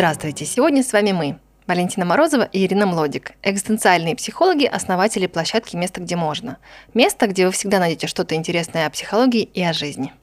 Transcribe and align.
Здравствуйте! 0.00 0.46
Сегодня 0.46 0.82
с 0.82 0.94
вами 0.94 1.12
мы, 1.12 1.38
Валентина 1.66 2.06
Морозова 2.06 2.44
и 2.44 2.64
Ирина 2.64 2.86
Млодик, 2.86 3.32
экзистенциальные 3.42 4.16
психологи, 4.16 4.64
основатели 4.64 5.26
площадки 5.26 5.76
«Место, 5.76 6.00
где 6.00 6.16
можно». 6.16 6.56
Место, 6.94 7.26
где 7.26 7.44
вы 7.44 7.52
всегда 7.52 7.78
найдете 7.80 8.06
что-то 8.06 8.34
интересное 8.34 8.86
о 8.86 8.90
психологии 8.90 9.42
и 9.42 9.62
о 9.62 9.74
жизни. 9.74 10.14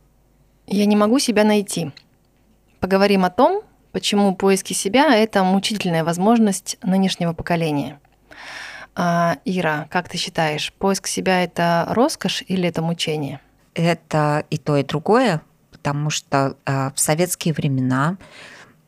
Я 0.66 0.88
не 0.88 0.96
могу 0.96 1.20
себя 1.20 1.44
найти. 1.44 1.92
Поговорим 2.80 3.24
о 3.24 3.30
том, 3.30 3.62
почему 3.92 4.34
поиски 4.34 4.74
себя– 4.74 5.16
это 5.16 5.44
мучительная 5.44 6.04
возможность 6.04 6.80
нынешнего 6.82 7.34
поколения. 7.34 8.00
А, 8.96 9.38
Ира, 9.46 9.88
как 9.92 10.10
ты 10.10 10.18
считаешь, 10.18 10.74
поиск 10.74 11.06
себя– 11.06 11.44
это 11.44 11.86
роскошь 11.92 12.44
или 12.48 12.68
это 12.68 12.82
мучение? 12.82 13.42
Это 13.76 14.44
и 14.50 14.58
то, 14.58 14.76
и 14.76 14.84
другое, 14.84 15.44
потому 15.70 16.10
что 16.10 16.58
э, 16.66 16.90
в 16.96 17.00
советские 17.00 17.54
времена 17.54 18.18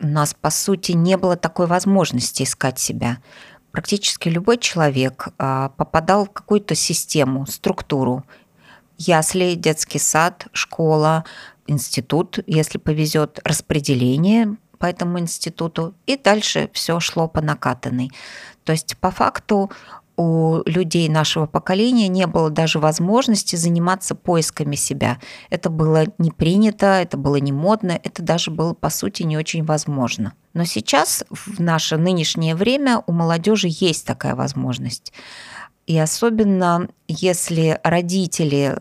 у 0.02 0.08
нас, 0.08 0.34
по 0.34 0.50
сути, 0.50 0.94
не 0.94 1.18
было 1.18 1.36
такой 1.36 1.68
возможности 1.68 2.44
искать 2.44 2.80
себя. 2.80 3.18
Практически 3.72 4.30
любой 4.30 4.58
человек 4.58 5.28
а, 5.38 5.70
попадал 5.70 6.26
в 6.26 6.32
какую-то 6.32 6.76
систему, 6.76 7.46
структуру. 7.46 8.24
Ясли, 8.98 9.56
детский 9.56 10.00
сад, 10.00 10.48
школа, 10.54 11.24
институт, 11.68 12.40
если 12.48 12.78
повезет, 12.78 13.40
распределение 13.44 14.58
по 14.80 14.86
этому 14.86 15.20
институту, 15.20 15.94
и 16.06 16.18
дальше 16.18 16.70
все 16.74 17.00
шло 17.00 17.28
по 17.28 17.42
накатанной. 17.42 18.12
То 18.64 18.72
есть 18.72 18.98
по 18.98 19.12
факту 19.12 19.70
у 20.20 20.64
людей 20.66 21.08
нашего 21.08 21.46
поколения 21.46 22.10
не 22.10 22.28
было 22.28 22.50
даже 22.50 22.78
возможности 22.80 23.56
заниматься 23.56 24.16
поисками 24.16 24.76
себя. 24.76 25.18
Это 25.50 25.70
было 25.70 26.08
не 26.18 26.30
принято, 26.30 26.88
это 26.88 27.16
было 27.16 27.38
не 27.38 27.54
модно, 27.54 27.98
это 28.04 28.22
даже 28.22 28.52
было, 28.52 28.74
по 28.74 28.90
сути, 28.90 29.24
не 29.24 29.38
очень 29.38 29.64
возможно. 29.64 30.34
Но 30.54 30.66
сейчас, 30.66 31.24
в 31.30 31.62
наше 31.62 31.96
нынешнее 31.96 32.54
время, 32.56 33.02
у 33.08 33.14
молодежи 33.14 33.70
есть 33.72 34.06
такая 34.06 34.36
возможность. 34.36 35.14
И 35.88 35.98
особенно 35.98 36.90
если 37.08 37.80
родители 37.82 38.78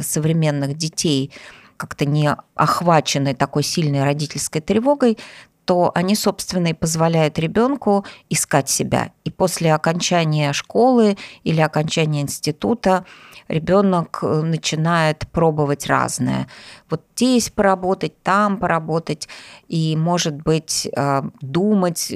современных 0.00 0.78
детей 0.78 1.30
как-то 1.76 2.06
не 2.06 2.34
охвачены 2.54 3.34
такой 3.34 3.64
сильной 3.64 4.02
родительской 4.02 4.62
тревогой, 4.62 5.18
то 5.64 5.90
они, 5.94 6.14
собственно, 6.14 6.68
и 6.68 6.72
позволяют 6.74 7.38
ребенку 7.38 8.04
искать 8.28 8.68
себя. 8.68 9.12
И 9.24 9.30
после 9.30 9.74
окончания 9.74 10.52
школы 10.52 11.16
или 11.42 11.60
окончания 11.60 12.20
института 12.20 13.04
ребенок 13.48 14.20
э, 14.22 14.42
начинает 14.42 15.26
пробовать 15.30 15.86
разное. 15.86 16.48
Вот 16.90 17.02
здесь 17.16 17.50
поработать, 17.50 18.20
там 18.22 18.58
поработать, 18.58 19.28
и, 19.68 19.96
может 19.96 20.34
быть, 20.42 20.88
э, 20.94 21.22
думать, 21.40 22.12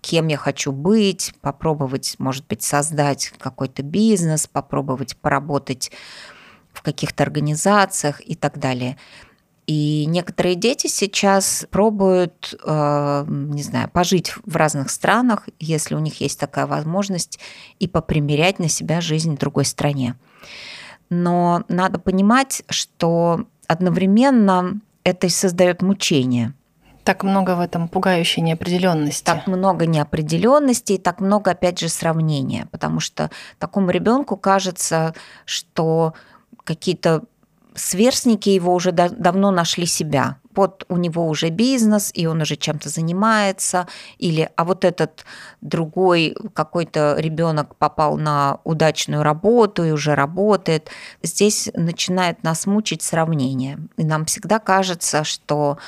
кем 0.00 0.28
я 0.28 0.36
хочу 0.36 0.72
быть, 0.72 1.32
попробовать, 1.40 2.16
может 2.18 2.46
быть, 2.46 2.62
создать 2.62 3.32
какой-то 3.38 3.82
бизнес, 3.82 4.46
попробовать 4.46 5.16
поработать 5.16 5.90
в 6.72 6.82
каких-то 6.82 7.24
организациях 7.24 8.20
и 8.24 8.34
так 8.34 8.58
далее. 8.58 8.96
И 9.68 10.06
некоторые 10.06 10.54
дети 10.54 10.86
сейчас 10.86 11.66
пробуют, 11.70 12.54
э, 12.64 13.24
не 13.28 13.62
знаю, 13.62 13.90
пожить 13.90 14.32
в 14.46 14.56
разных 14.56 14.88
странах, 14.88 15.46
если 15.60 15.94
у 15.94 15.98
них 15.98 16.22
есть 16.22 16.40
такая 16.40 16.66
возможность, 16.66 17.38
и 17.78 17.86
попримерять 17.86 18.58
на 18.58 18.70
себя 18.70 19.02
жизнь 19.02 19.36
в 19.36 19.38
другой 19.38 19.66
стране. 19.66 20.14
Но 21.10 21.64
надо 21.68 21.98
понимать, 21.98 22.62
что 22.70 23.44
одновременно 23.66 24.80
это 25.04 25.26
и 25.26 25.30
создает 25.30 25.82
мучение. 25.82 26.54
Так 27.04 27.22
много 27.22 27.54
в 27.54 27.60
этом 27.60 27.88
пугающей 27.88 28.42
неопределенности. 28.42 29.26
Так 29.26 29.46
много 29.46 29.84
неопределенности 29.84 30.94
и 30.94 30.98
так 30.98 31.20
много, 31.20 31.50
опять 31.50 31.78
же, 31.78 31.90
сравнения. 31.90 32.68
Потому 32.70 33.00
что 33.00 33.30
такому 33.58 33.90
ребенку 33.90 34.38
кажется, 34.38 35.14
что 35.44 36.14
какие-то 36.64 37.24
сверстники 37.78 38.50
его 38.50 38.74
уже 38.74 38.92
да, 38.92 39.08
давно 39.08 39.50
нашли 39.50 39.86
себя. 39.86 40.36
Вот 40.54 40.84
у 40.88 40.96
него 40.96 41.28
уже 41.28 41.50
бизнес, 41.50 42.10
и 42.12 42.26
он 42.26 42.42
уже 42.42 42.56
чем-то 42.56 42.88
занимается, 42.88 43.86
или 44.18 44.50
а 44.56 44.64
вот 44.64 44.84
этот 44.84 45.24
другой 45.60 46.36
какой-то 46.52 47.16
ребенок 47.18 47.76
попал 47.76 48.16
на 48.16 48.58
удачную 48.64 49.22
работу 49.22 49.84
и 49.84 49.92
уже 49.92 50.14
работает. 50.16 50.90
Здесь 51.22 51.70
начинает 51.74 52.42
нас 52.42 52.66
мучить 52.66 53.02
сравнение. 53.02 53.78
И 53.96 54.04
нам 54.04 54.24
всегда 54.24 54.58
кажется, 54.58 55.22
что 55.22 55.78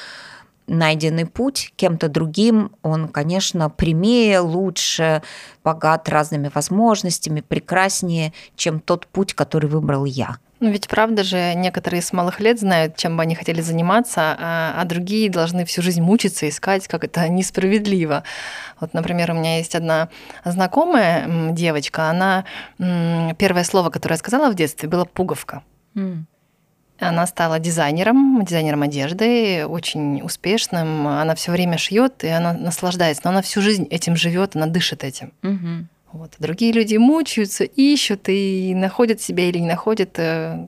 найденный 0.69 1.27
путь 1.27 1.73
кем-то 1.75 2.09
другим, 2.09 2.71
он, 2.83 3.09
конечно, 3.09 3.71
прямее, 3.71 4.39
лучше, 4.39 5.23
богат 5.65 6.09
разными 6.09 6.49
возможностями, 6.55 7.41
прекраснее, 7.41 8.33
чем 8.55 8.79
тот 8.79 9.09
путь, 9.09 9.35
который 9.35 9.69
выбрал 9.69 10.05
я. 10.05 10.39
Ну 10.61 10.71
ведь 10.71 10.89
правда 10.89 11.25
же, 11.25 11.55
некоторые 11.55 12.03
с 12.03 12.13
малых 12.13 12.39
лет 12.39 12.61
знают, 12.61 12.97
чем 12.97 13.17
бы 13.17 13.23
они 13.23 13.35
хотели 13.35 13.63
заниматься, 13.63 14.37
а, 14.39 14.75
а 14.77 14.85
другие 14.85 15.31
должны 15.31 15.65
всю 15.65 15.81
жизнь 15.81 16.03
мучиться, 16.03 16.49
искать, 16.49 16.87
как 16.87 17.03
это 17.03 17.27
несправедливо. 17.31 18.25
Вот, 18.79 18.93
например, 18.93 19.31
у 19.31 19.35
меня 19.35 19.57
есть 19.57 19.75
одна 19.75 20.11
знакомая 20.45 21.53
девочка, 21.53 22.11
она 22.11 22.45
первое 22.79 23.65
слово, 23.65 23.89
которое 23.89 24.15
я 24.15 24.19
сказала 24.19 24.51
в 24.51 24.55
детстве, 24.55 24.89
было 24.89 25.07
пуговка. 25.07 25.63
Mm. 25.95 26.25
Она 26.99 27.27
стала 27.27 27.59
дизайнером, 27.59 28.45
дизайнером 28.45 28.83
одежды, 28.83 29.67
очень 29.67 30.21
успешным. 30.21 31.09
Она 31.09 31.35
все 31.35 31.51
время 31.51 31.79
шьет, 31.79 32.23
и 32.25 32.29
она 32.29 32.53
наслаждается. 32.53 33.23
Но 33.25 33.31
она 33.31 33.41
всю 33.41 33.63
жизнь 33.63 33.87
этим 33.91 34.17
живет, 34.17 34.55
она 34.55 34.67
дышит 34.67 35.03
этим. 35.03 35.33
Mm-hmm. 35.41 35.85
Вот. 36.13 36.35
Другие 36.39 36.73
люди 36.73 36.97
мучаются, 36.97 37.65
ищут 37.65 38.29
и 38.29 38.75
находят 38.75 39.21
себя 39.21 39.49
или 39.49 39.59
не 39.59 39.69
находят. 39.69 40.19
Э, 40.19 40.67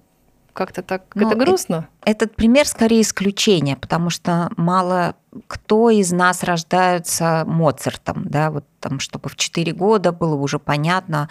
как-то 0.52 0.82
так, 0.82 1.04
Но 1.14 1.28
это 1.28 1.38
грустно. 1.38 1.88
Этот 2.04 2.36
пример 2.36 2.66
скорее 2.66 3.00
исключение, 3.00 3.76
потому 3.76 4.10
что 4.10 4.50
мало 4.56 5.16
кто 5.46 5.88
из 5.88 6.12
нас 6.12 6.42
рождается 6.42 7.44
Моцартом, 7.46 8.28
да, 8.28 8.50
вот 8.50 8.64
там, 8.80 9.00
чтобы 9.00 9.30
в 9.30 9.36
4 9.36 9.72
года 9.72 10.12
было 10.12 10.34
уже 10.34 10.58
понятно, 10.58 11.30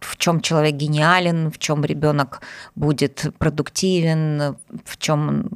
в 0.00 0.16
чем 0.16 0.40
человек 0.40 0.74
гениален, 0.74 1.52
в 1.52 1.58
чем 1.58 1.84
ребенок 1.84 2.40
будет 2.74 3.32
продуктивен, 3.38 4.56
в 4.84 4.98
чем 4.98 5.48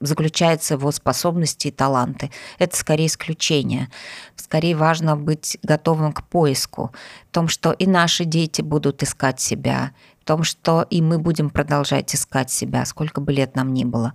заключаются 0.00 0.74
его 0.74 0.90
способности 0.92 1.68
и 1.68 1.70
таланты. 1.70 2.30
Это 2.58 2.76
скорее 2.76 3.06
исключение. 3.06 3.88
Скорее 4.36 4.76
важно 4.76 5.16
быть 5.16 5.58
готовым 5.62 6.12
к 6.12 6.26
поиску, 6.26 6.92
в 7.28 7.32
том, 7.32 7.48
что 7.48 7.72
и 7.72 7.86
наши 7.86 8.24
дети 8.24 8.62
будут 8.62 9.02
искать 9.02 9.40
себя, 9.40 9.92
в 10.20 10.24
том, 10.24 10.44
что 10.44 10.86
и 10.90 11.00
мы 11.02 11.18
будем 11.18 11.50
продолжать 11.50 12.14
искать 12.14 12.50
себя, 12.50 12.84
сколько 12.84 13.20
бы 13.20 13.32
лет 13.32 13.56
нам 13.56 13.72
ни 13.72 13.84
было. 13.84 14.14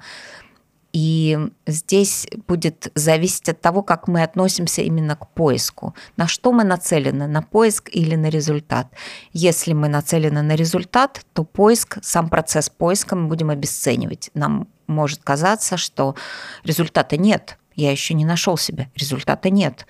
И 0.95 1.38
здесь 1.67 2.25
будет 2.47 2.89
зависеть 2.95 3.50
от 3.50 3.59
того, 3.59 3.83
как 3.83 4.07
мы 4.07 4.23
относимся 4.23 4.81
именно 4.81 5.17
к 5.17 5.28
поиску. 5.28 5.94
На 6.16 6.25
что 6.25 6.53
мы 6.53 6.63
нацелены, 6.63 7.28
на 7.28 7.41
поиск 7.41 7.89
или 7.91 8.16
на 8.16 8.29
результат. 8.29 8.88
Если 9.33 9.73
мы 9.73 9.89
нацелены 9.89 10.41
на 10.41 10.56
результат, 10.56 11.25
то 11.33 11.44
поиск, 11.44 11.97
сам 12.01 12.29
процесс 12.29 12.69
поиска 12.69 13.17
мы 13.17 13.28
будем 13.28 13.50
обесценивать. 13.50 14.31
Нам 14.35 14.69
может 14.88 15.22
казаться, 15.22 15.75
что 15.75 16.16
результата 16.63 17.17
нет, 17.17 17.57
я 17.75 17.91
еще 17.91 18.13
не 18.13 18.23
нашел 18.23 18.56
себя, 18.56 18.88
результата 18.95 19.50
нет. 19.50 19.88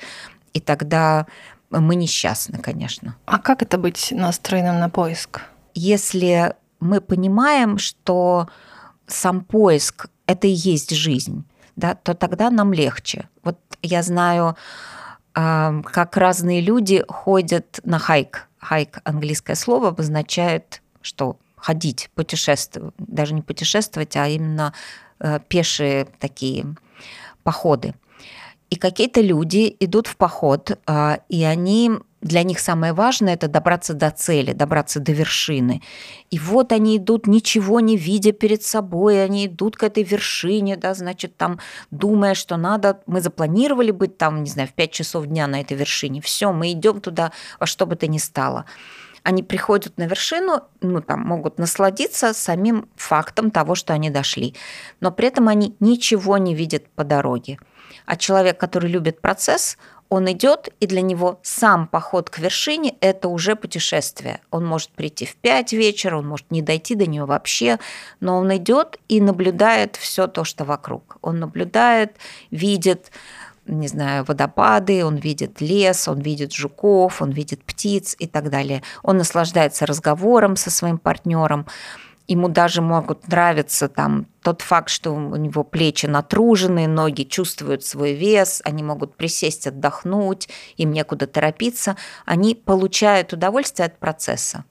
И 0.54 0.60
тогда 0.60 1.28
мы 1.70 1.94
несчастны, 1.94 2.58
конечно. 2.58 3.16
А 3.28 3.38
как 3.38 3.62
это 3.62 3.78
быть 3.78 4.08
настроенным 4.10 4.80
на 4.80 4.90
поиск? 4.90 5.42
Если 5.76 6.56
мы 6.80 7.00
понимаем, 7.00 7.78
что 7.78 8.50
сам 9.06 9.42
поиск– 9.42 10.08
это 10.28 10.48
и 10.48 10.52
есть 10.52 10.92
жизнь, 10.92 11.46
да, 11.76 11.96
то 11.96 12.14
тогда 12.14 12.50
нам 12.50 12.74
легче. 12.74 13.30
Вот 13.44 13.60
я 13.82 14.04
знаю, 14.04 14.56
а, 15.34 15.82
как 15.84 16.18
разные 16.18 16.62
люди 16.62 17.04
ходят 17.08 17.80
на 17.84 18.00
хайк. 18.00 18.48
Хайк– 18.60 19.00
английское 19.04 19.56
слово 19.56 19.90
обозначает, 19.90 20.82
что 21.02 21.38
ходить, 21.56 22.10
путешествовать, 22.16 22.94
даже 22.98 23.34
не 23.34 23.42
путешествовать, 23.42 24.16
а 24.18 24.28
именно 24.28 24.74
э, 25.20 25.40
пешие 25.48 26.06
такие 26.20 26.76
походы. 27.44 27.96
И 28.70 28.76
какие-то 28.76 29.22
люди 29.22 29.76
идут 29.80 30.08
в 30.08 30.16
поход, 30.18 30.80
а, 30.86 31.20
и 31.30 31.44
они 31.44 31.92
для 32.22 32.44
них 32.44 32.60
самое 32.60 32.94
важное 32.94 33.36
это 33.36 33.48
добраться 33.48 33.94
до 33.94 34.10
цели, 34.10 34.54
добраться 34.54 35.00
до 35.00 35.12
вершины. 35.12 35.82
И 36.32 36.40
вот 36.40 36.72
они 36.72 36.98
идут, 36.98 37.28
ничего 37.28 37.80
не 37.80 37.98
видя 37.98 38.32
перед 38.32 38.64
собой, 38.64 39.24
они 39.24 39.46
идут 39.46 39.78
к 39.78 39.84
этой 39.84 40.04
вершине, 40.04 40.76
да, 40.76 40.94
значит, 40.94 41.38
там, 41.38 41.60
думая, 41.92 42.34
что 42.34 42.58
надо, 42.58 43.02
мы 43.06 43.22
запланировали 43.22 43.92
быть 43.92 44.18
там, 44.18 44.44
не 44.44 44.50
знаю, 44.50 44.68
в 44.68 44.74
5 44.74 44.92
часов 44.92 45.28
дня 45.28 45.48
на 45.48 45.62
этой 45.62 45.78
вершине, 45.78 46.22
все, 46.22 46.52
мы 46.52 46.72
идем 46.72 47.00
туда 47.00 47.32
во 47.60 47.66
что 47.66 47.86
бы 47.86 47.96
то 47.96 48.08
ни 48.08 48.18
стало. 48.18 48.66
Они 49.26 49.42
приходят 49.42 49.98
на 49.98 50.04
вершину, 50.04 50.62
ну, 50.82 51.02
там, 51.02 51.22
могут 51.22 51.58
насладиться 51.58 52.32
самим 52.34 52.88
фактом 52.96 53.50
того, 53.50 53.74
что 53.74 53.92
они 53.92 54.12
дошли. 54.12 54.54
Но 55.00 55.12
при 55.12 55.28
этом 55.30 55.48
они 55.48 55.76
ничего 55.80 56.38
не 56.38 56.54
видят 56.54 56.88
по 56.90 57.04
дороге. 57.04 57.58
А 58.06 58.18
человек, 58.18 58.60
который 58.60 58.88
любит 58.88 59.22
процесс, 59.22 59.80
он 60.16 60.32
идет, 60.32 60.70
и 60.80 60.88
для 60.88 61.02
него 61.02 61.40
сам 61.44 61.88
поход 61.88 62.30
к 62.30 62.40
вершине– 62.40 62.96
это 63.02 63.28
уже 63.28 63.58
путешествие. 63.58 64.40
Он 64.50 64.66
может 64.66 64.92
прийти 64.92 65.26
в 65.26 65.36
5 65.36 65.74
вечера, 65.74 66.18
он 66.18 66.28
может 66.28 66.52
не 66.52 66.62
дойти 66.62 66.96
до 66.96 67.06
нее 67.06 67.26
вообще, 67.26 67.80
но 68.22 68.38
он 68.38 68.56
идет 68.56 68.98
и 69.10 69.20
наблюдает 69.20 69.98
все 69.98 70.28
то, 70.28 70.46
что 70.46 70.64
вокруг. 70.64 71.18
Он 71.22 71.40
наблюдает, 71.40 72.16
видит, 72.50 73.12
не 73.66 73.90
знаю, 73.90 74.24
водопады, 74.24 75.04
он 75.04 75.18
видит 75.18 75.60
лес, 75.60 76.08
он 76.08 76.22
видит 76.22 76.54
жуков, 76.54 77.22
он 77.22 77.32
видит 77.32 77.64
птиц 77.66 78.16
и 78.18 78.26
так 78.26 78.50
далее. 78.50 78.84
Он 79.04 79.18
наслаждается 79.18 79.86
разговором 79.86 80.56
со 80.56 80.72
своим 80.72 80.98
партнером 80.98 81.68
ему 82.28 82.50
даже 82.50 82.82
могут 82.82 83.28
нравиться 83.28 83.88
там 83.88 84.28
тот 84.42 84.62
факт, 84.62 84.90
что 84.90 85.12
у 85.12 85.36
него 85.36 85.64
плечи 85.64 86.06
натружены, 86.06 86.88
ноги 86.88 87.24
чувствуют 87.24 87.84
свой 87.84 88.14
вес, 88.14 88.62
они 88.66 88.84
могут 88.84 89.16
присесть, 89.16 89.68
отдохнуть, 89.68 90.50
им 90.78 90.92
некуда 90.92 91.28
торопиться, 91.28 91.98
они 92.26 92.56
получают 92.56 93.34
удовольствие 93.34 93.88
от 93.88 93.98
процесса 94.00 94.66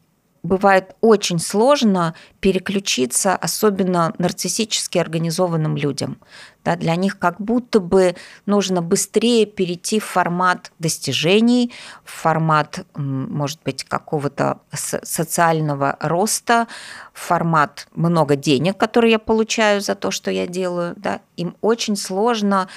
бывает 0.45 0.95
очень 1.01 1.41
сложно 1.41 2.15
переключиться, 2.39 3.35
особенно 3.35 4.15
нарциссически 4.19 4.99
организованным 4.99 5.77
людям. 5.77 6.19
Да, 6.65 6.77
для 6.77 6.97
них 6.97 7.19
как 7.19 7.41
будто 7.41 7.79
бы 7.79 8.17
нужно 8.47 8.81
быстрее 8.81 9.45
перейти 9.45 10.01
в 10.01 10.05
формат 10.05 10.73
достижений, 10.79 11.73
в 12.05 12.11
формат, 12.11 12.87
может 12.95 13.61
быть, 13.65 13.85
какого-то 13.85 14.61
социального 14.73 15.97
роста, 16.01 16.67
в 17.13 17.21
формат 17.21 17.87
много 17.95 18.35
денег, 18.35 18.79
которые 18.79 19.13
я 19.13 19.19
получаю 19.19 19.83
за 19.83 19.95
то, 19.95 20.11
что 20.11 20.31
я 20.31 20.47
делаю. 20.47 20.95
Да. 20.97 21.21
Им 21.37 21.55
очень 21.61 21.97
сложно 21.97 22.69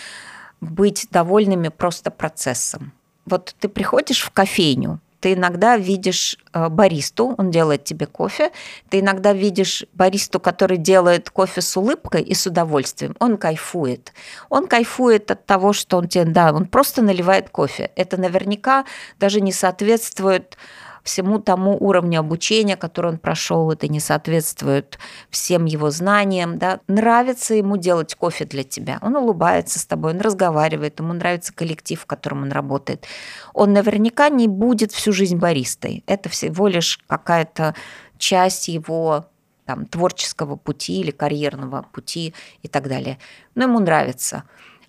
быть 0.60 1.08
довольными 1.12 1.70
просто 1.70 2.12
процессом. 2.12 2.92
Вот 3.26 3.56
ты 3.60 3.70
приходишь 3.70 4.22
в 4.22 4.32
кофейню, 4.32 5.00
ты 5.20 5.34
иногда 5.34 5.78
видишь 5.78 6.38
э, 6.54 6.70
баристу, 6.70 7.34
он 7.38 7.50
делает 7.52 7.84
тебе 7.84 8.06
кофе. 8.06 8.52
Ты 8.90 9.00
иногда 9.00 9.34
видишь 9.34 9.86
баристу, 9.94 10.40
который 10.40 10.78
делает 10.78 11.30
кофе 11.30 11.62
с 11.62 11.76
улыбкой 11.76 12.22
и 12.22 12.34
с 12.34 12.46
удовольствием. 12.46 13.16
Он 13.20 13.38
кайфует. 13.38 14.14
Он 14.50 14.68
кайфует 14.68 15.32
от 15.32 15.46
того, 15.46 15.74
что 15.74 15.98
он 15.98 16.08
тебе, 16.08 16.26
да, 16.26 16.54
он 16.54 16.66
просто 16.66 17.02
наливает 17.02 17.50
кофе. 17.50 17.92
Это 17.96 18.18
наверняка 18.18 18.86
даже 19.20 19.42
не 19.42 19.52
соответствует 19.52 20.58
всему 21.08 21.40
тому 21.40 21.78
уровню 21.80 22.20
обучения, 22.20 22.76
который 22.76 23.14
он 23.14 23.18
прошел, 23.18 23.72
это 23.72 23.88
не 23.88 24.00
соответствует 24.02 25.00
всем 25.30 25.64
его 25.64 25.90
знаниям, 25.90 26.58
да, 26.58 26.82
нравится 26.88 27.56
ему 27.56 27.78
делать 27.78 28.14
кофе 28.16 28.44
для 28.44 28.64
тебя, 28.64 29.00
он 29.02 29.16
улыбается 29.16 29.80
с 29.80 29.86
тобой, 29.86 30.14
он 30.14 30.20
разговаривает, 30.20 31.00
ему 31.00 31.14
нравится 31.14 31.54
коллектив, 31.54 32.00
в 32.00 32.06
котором 32.06 32.44
он 32.44 32.52
работает. 32.52 33.06
Он 33.54 33.72
наверняка 33.72 34.28
не 34.28 34.50
будет 34.50 34.92
всю 34.92 35.14
жизнь 35.14 35.38
баристой, 35.38 36.04
это 36.08 36.28
всего 36.28 36.68
лишь 36.68 37.00
какая-то 37.08 37.74
часть 38.18 38.68
его 38.68 39.28
там, 39.66 39.86
творческого 39.86 40.58
пути 40.58 41.00
или 41.00 41.12
карьерного 41.12 41.86
пути 41.92 42.34
и 42.64 42.68
так 42.68 42.90
далее. 42.90 43.18
Но 43.56 43.64
ему 43.64 43.80
нравится. 43.80 44.44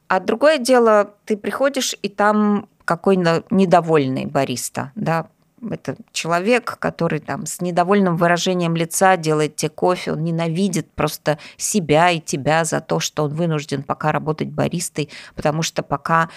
А 0.09 0.19
другое 0.19 0.59
дело, 0.59 1.15
ты 1.26 1.37
приходишь, 1.37 1.94
и 2.03 2.09
там 2.09 2.69
какой-то 2.85 3.44
недовольный 3.50 4.26
бариста, 4.26 4.93
да, 4.94 5.29
это 5.70 5.96
человек, 6.12 6.78
который 6.78 7.20
там 7.20 7.46
с 7.46 7.60
недовольным 7.60 8.16
выражением 8.16 8.76
лица 8.76 9.16
делает 9.16 9.56
тебе 9.56 9.70
кофе, 9.70 10.12
он 10.12 10.25
ненавидит 10.25 10.90
просто 10.93 11.38
себя 11.56 12.10
и 12.10 12.20
тебя 12.20 12.64
за 12.64 12.81
то, 12.81 13.00
что 13.00 13.25
он 13.25 13.34
вынужден 13.34 13.82
пока 13.82 14.12
работать 14.12 14.49
баристой, 14.49 15.10
потому 15.34 15.62
что 15.62 15.82
пока 15.82 16.31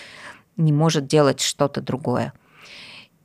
не 0.57 0.73
может 0.73 1.07
делать 1.07 1.41
что-то 1.41 1.81
другое. 1.81 2.33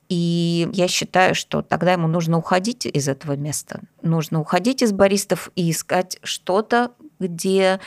И 0.09 0.69
я 0.73 0.87
считаю, 0.87 1.35
что 1.35 1.63
тогда 1.63 1.93
ему 1.93 2.07
нужно 2.07 2.39
уходить 2.39 2.87
из 2.87 3.09
этого 3.09 3.37
места. 3.37 3.81
Нужно 4.03 4.41
уходить 4.41 4.83
из 4.83 4.93
баристов 4.93 5.51
и 5.57 5.71
искать 5.71 6.19
что-то, 6.23 6.93
где 7.19 7.81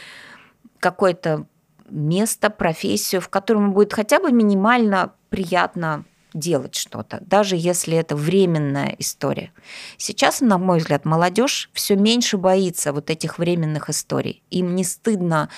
какое-то 0.80 1.46
место, 1.90 2.50
профессию, 2.50 3.22
в 3.22 3.30
котором 3.30 3.74
будет 3.74 3.94
хотя 3.94 4.20
бы 4.20 4.32
минимально 4.32 5.14
приятно 5.30 6.04
делать 6.34 6.76
что-то, 6.76 7.20
даже 7.26 7.56
если 7.56 7.98
это 7.98 8.16
временная 8.16 8.96
история. 9.00 9.52
Сейчас, 9.98 10.42
на 10.42 10.58
мой 10.58 10.80
взгляд, 10.80 11.06
молодежь 11.06 11.70
все 11.74 11.96
меньше 11.96 12.38
боится 12.38 12.94
вот 12.94 13.10
этих 13.10 13.40
временных 13.40 13.90
историй. 13.90 14.44
Им 14.50 14.76
не 14.76 14.84
стыдно 14.84 15.50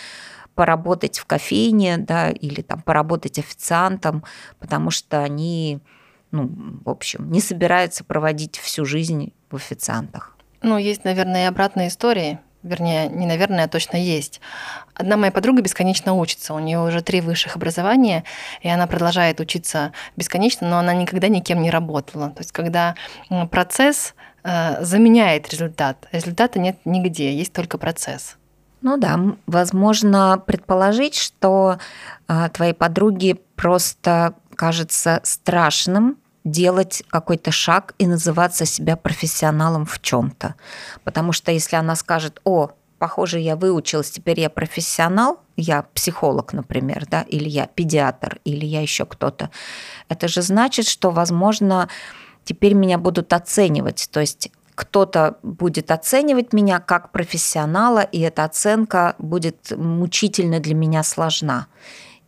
поработать 0.56 1.20
в 1.20 1.26
кофейне, 1.26 1.98
да, 1.98 2.30
или 2.30 2.62
там 2.62 2.82
поработать 2.82 3.40
официантом, 3.40 4.24
потому 4.60 4.92
что 4.92 5.22
они, 5.24 5.80
ну, 6.32 6.50
в 6.84 6.90
общем, 6.90 7.32
не 7.32 7.42
собираются 7.42 8.04
проводить 8.04 8.58
всю 8.58 8.86
жизнь 8.86 9.34
в 9.50 9.56
официантах. 9.56 10.38
Ну, 10.62 10.78
есть, 10.78 11.04
наверное, 11.04 11.46
и 11.46 11.48
обратные 11.48 11.88
истории 11.88 12.40
вернее, 12.64 13.08
не 13.10 13.26
наверное, 13.26 13.66
а 13.66 13.68
точно 13.68 13.98
есть. 13.98 14.42
Одна 14.94 15.18
моя 15.18 15.32
подруга 15.32 15.62
бесконечно 15.62 16.14
учится, 16.14 16.54
у 16.54 16.60
нее 16.60 16.80
уже 16.80 17.02
три 17.02 17.22
высших 17.22 17.56
образования, 17.56 18.24
и 18.62 18.70
она 18.70 18.88
продолжает 18.88 19.40
учиться 19.40 19.94
бесконечно, 20.16 20.70
но 20.70 20.78
она 20.78 20.94
никогда 20.94 21.28
никем 21.28 21.62
не 21.62 21.72
работала. 21.72 22.30
То 22.30 22.40
есть 22.40 22.52
когда 22.52 22.96
процесс 23.50 24.14
э, 24.44 24.84
заменяет 24.84 25.50
результат, 25.50 26.08
результата 26.12 26.60
нет 26.60 26.78
нигде, 26.86 27.34
есть 27.34 27.54
только 27.54 27.78
процесс. 27.78 28.38
Ну 28.82 28.98
да, 28.98 29.20
возможно 29.46 30.42
предположить, 30.46 31.16
что 31.16 31.78
э, 32.28 32.50
твоей 32.50 32.74
подруге 32.74 33.38
просто 33.56 34.34
кажется 34.56 35.22
страшным 35.24 36.18
делать 36.44 37.04
какой-то 37.10 37.52
шаг 37.52 37.94
и 37.98 38.08
называться 38.08 38.66
себя 38.66 38.96
профессионалом 38.96 39.86
в 39.86 40.02
чем-то. 40.02 40.56
Потому 41.04 41.34
что 41.34 41.52
если 41.52 41.76
она 41.76 41.96
скажет, 41.96 42.40
о, 42.44 42.72
похоже, 42.98 43.40
я 43.40 43.56
выучилась, 43.56 44.12
теперь 44.12 44.40
я 44.40 44.50
профессионал, 44.50 45.40
я 45.56 45.84
психолог, 45.94 46.54
например, 46.54 47.06
да, 47.10 47.22
или 47.24 47.48
я 47.50 47.68
педиатр, 47.68 48.40
или 48.44 48.66
я 48.66 48.82
еще 48.82 49.06
кто-то, 49.06 49.50
это 50.10 50.28
же 50.28 50.42
значит, 50.42 50.88
что, 50.88 51.12
возможно, 51.12 51.90
теперь 52.44 52.74
меня 52.74 52.98
будут 52.98 53.34
оценивать. 53.34 54.10
То 54.12 54.20
есть 54.20 54.52
кто-то 54.76 55.38
будет 55.44 55.92
оценивать 55.92 56.54
меня 56.54 56.80
как 56.80 57.12
профессионала, 57.12 58.00
и 58.00 58.20
эта 58.20 58.46
оценка 58.46 59.16
будет 59.20 59.72
мучительно 59.78 60.60
для 60.60 60.74
меня 60.74 61.04
сложна 61.04 61.68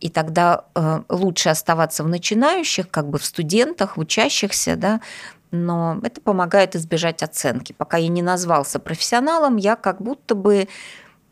и 0.04 0.10
тогда 0.10 0.66
э, 0.74 1.00
лучше 1.08 1.48
оставаться 1.48 2.04
в 2.04 2.08
начинающих, 2.08 2.90
как 2.90 3.08
бы 3.08 3.18
в 3.18 3.24
студентах, 3.24 3.96
в 3.96 4.00
учащихся, 4.00 4.76
да, 4.76 5.00
но 5.50 5.98
это 6.02 6.20
помогает 6.20 6.76
избежать 6.76 7.22
оценки. 7.22 7.72
Пока 7.72 7.96
я 7.96 8.08
не 8.08 8.20
назвался 8.20 8.78
профессионалом, 8.78 9.56
я 9.56 9.76
как 9.76 10.02
будто 10.02 10.34
бы 10.34 10.68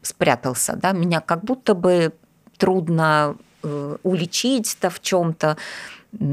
спрятался, 0.00 0.74
да, 0.74 0.92
меня 0.92 1.20
как 1.20 1.44
будто 1.44 1.74
бы 1.74 2.14
трудно 2.56 3.36
э, 3.62 3.96
уличить-то 4.02 4.88
в 4.88 5.02
чем-то, 5.02 5.58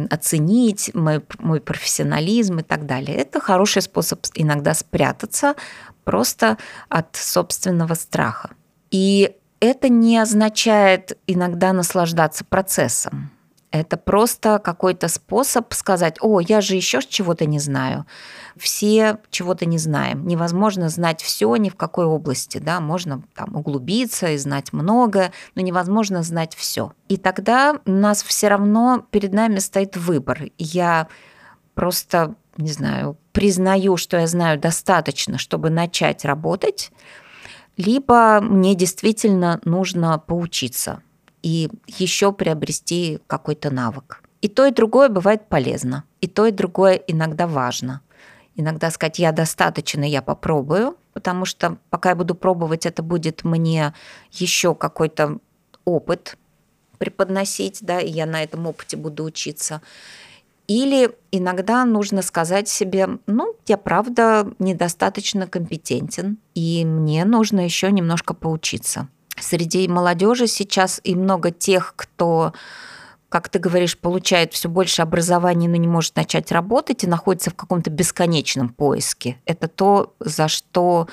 оценить 0.10 0.96
мой, 0.96 1.22
мой 1.40 1.60
профессионализм 1.60 2.60
и 2.60 2.64
так 2.64 2.86
далее. 2.86 3.18
Это 3.18 3.42
хороший 3.42 3.82
способ 3.82 4.26
иногда 4.34 4.74
спрятаться 4.74 5.56
просто 6.06 6.58
от 6.88 7.18
собственного 7.18 7.96
страха. 7.96 8.52
И 8.92 9.36
это 9.60 9.90
не 9.90 10.18
означает 10.18 11.18
иногда 11.28 11.74
наслаждаться 11.74 12.46
процессом. 12.46 13.32
Это 13.72 13.98
просто 13.98 14.58
какой-то 14.58 15.08
способ 15.08 15.72
сказать, 15.74 16.18
о, 16.22 16.40
я 16.40 16.60
же 16.60 16.76
еще 16.76 17.02
чего-то 17.08 17.46
не 17.46 17.60
знаю. 17.60 18.08
Все 18.58 19.20
чего-то 19.30 19.68
не 19.68 19.78
знаем. 19.78 20.26
Невозможно 20.26 20.90
знать 20.90 21.22
все 21.22 21.56
ни 21.56 21.70
в 21.70 21.76
какой 21.76 22.06
области. 22.06 22.58
Да? 22.58 22.80
Можно 22.80 23.22
там 23.36 23.56
углубиться 23.56 24.30
и 24.32 24.38
знать 24.38 24.74
много, 24.74 25.32
но 25.54 25.62
невозможно 25.62 26.24
знать 26.24 26.56
все. 26.56 26.94
И 27.10 27.18
тогда 27.18 27.76
у 27.86 27.92
нас 27.92 28.24
все 28.24 28.48
равно 28.48 29.06
перед 29.12 29.34
нами 29.34 29.60
стоит 29.60 29.96
выбор. 29.98 30.46
Я 30.58 31.08
просто, 31.76 32.34
не 32.58 32.72
знаю, 32.72 33.18
признаю, 33.34 33.98
что 33.98 34.18
я 34.18 34.26
знаю 34.26 34.60
достаточно, 34.60 35.38
чтобы 35.38 35.70
начать 35.70 36.26
работать, 36.26 36.92
либо 37.80 38.42
мне 38.42 38.76
действительно 38.76 39.62
нужно 39.64 40.20
поучиться 40.20 41.02
и 41.42 41.70
еще 41.88 42.34
приобрести 42.34 43.20
какой-то 43.26 43.72
навык. 43.72 44.22
И 44.42 44.50
то, 44.50 44.66
и 44.66 44.72
другое 44.72 45.08
бывает 45.08 45.48
полезно, 45.48 46.04
и 46.20 46.28
то, 46.28 46.46
и 46.46 46.52
другое 46.52 46.96
иногда 46.96 47.48
важно. 47.48 48.02
Иногда 48.58 48.92
сказать, 48.92 49.18
я 49.18 49.32
достаточно, 49.32 50.04
я 50.04 50.22
попробую, 50.22 50.98
потому 51.14 51.46
что 51.46 51.78
пока 51.90 52.10
я 52.10 52.16
буду 52.16 52.36
пробовать, 52.36 52.86
это 52.86 53.02
будет 53.02 53.46
мне 53.46 53.94
еще 54.30 54.76
какой-то 54.76 55.40
опыт 55.86 56.38
преподносить, 56.98 57.78
да, 57.80 58.02
и 58.02 58.10
я 58.10 58.26
на 58.26 58.44
этом 58.44 58.68
опыте 58.68 58.98
буду 58.98 59.24
учиться. 59.24 59.82
Или 60.70 61.10
иногда 61.32 61.84
нужно 61.84 62.22
сказать 62.22 62.70
себе, 62.70 63.10
ну, 63.26 63.56
я 63.66 63.76
правда 63.76 64.54
недостаточно 64.60 65.48
компетентен, 65.48 66.38
и 66.54 66.86
мне 66.86 67.26
нужно 67.26 67.62
еще 67.62 67.92
немножко 67.92 68.36
поучиться. 68.36 69.08
Среди 69.36 69.88
молодежи 69.88 70.46
сейчас 70.46 71.02
и 71.04 71.16
много 71.16 71.50
тех, 71.50 71.94
кто 71.96 72.54
как 73.30 73.48
ты 73.48 73.60
говоришь, 73.60 73.98
получает 73.98 74.54
все 74.54 74.70
больше 74.70 75.04
образования, 75.04 75.70
но 75.70 75.76
не 75.76 75.88
может 75.88 76.16
начать 76.16 76.52
работать 76.52 77.04
и 77.04 77.08
находится 77.08 77.52
в 77.52 77.56
каком-то 77.56 77.92
бесконечном 77.92 78.70
поиске. 78.70 79.38
Это 79.46 79.68
то, 79.68 80.16
за 80.20 80.48
что 80.48 81.08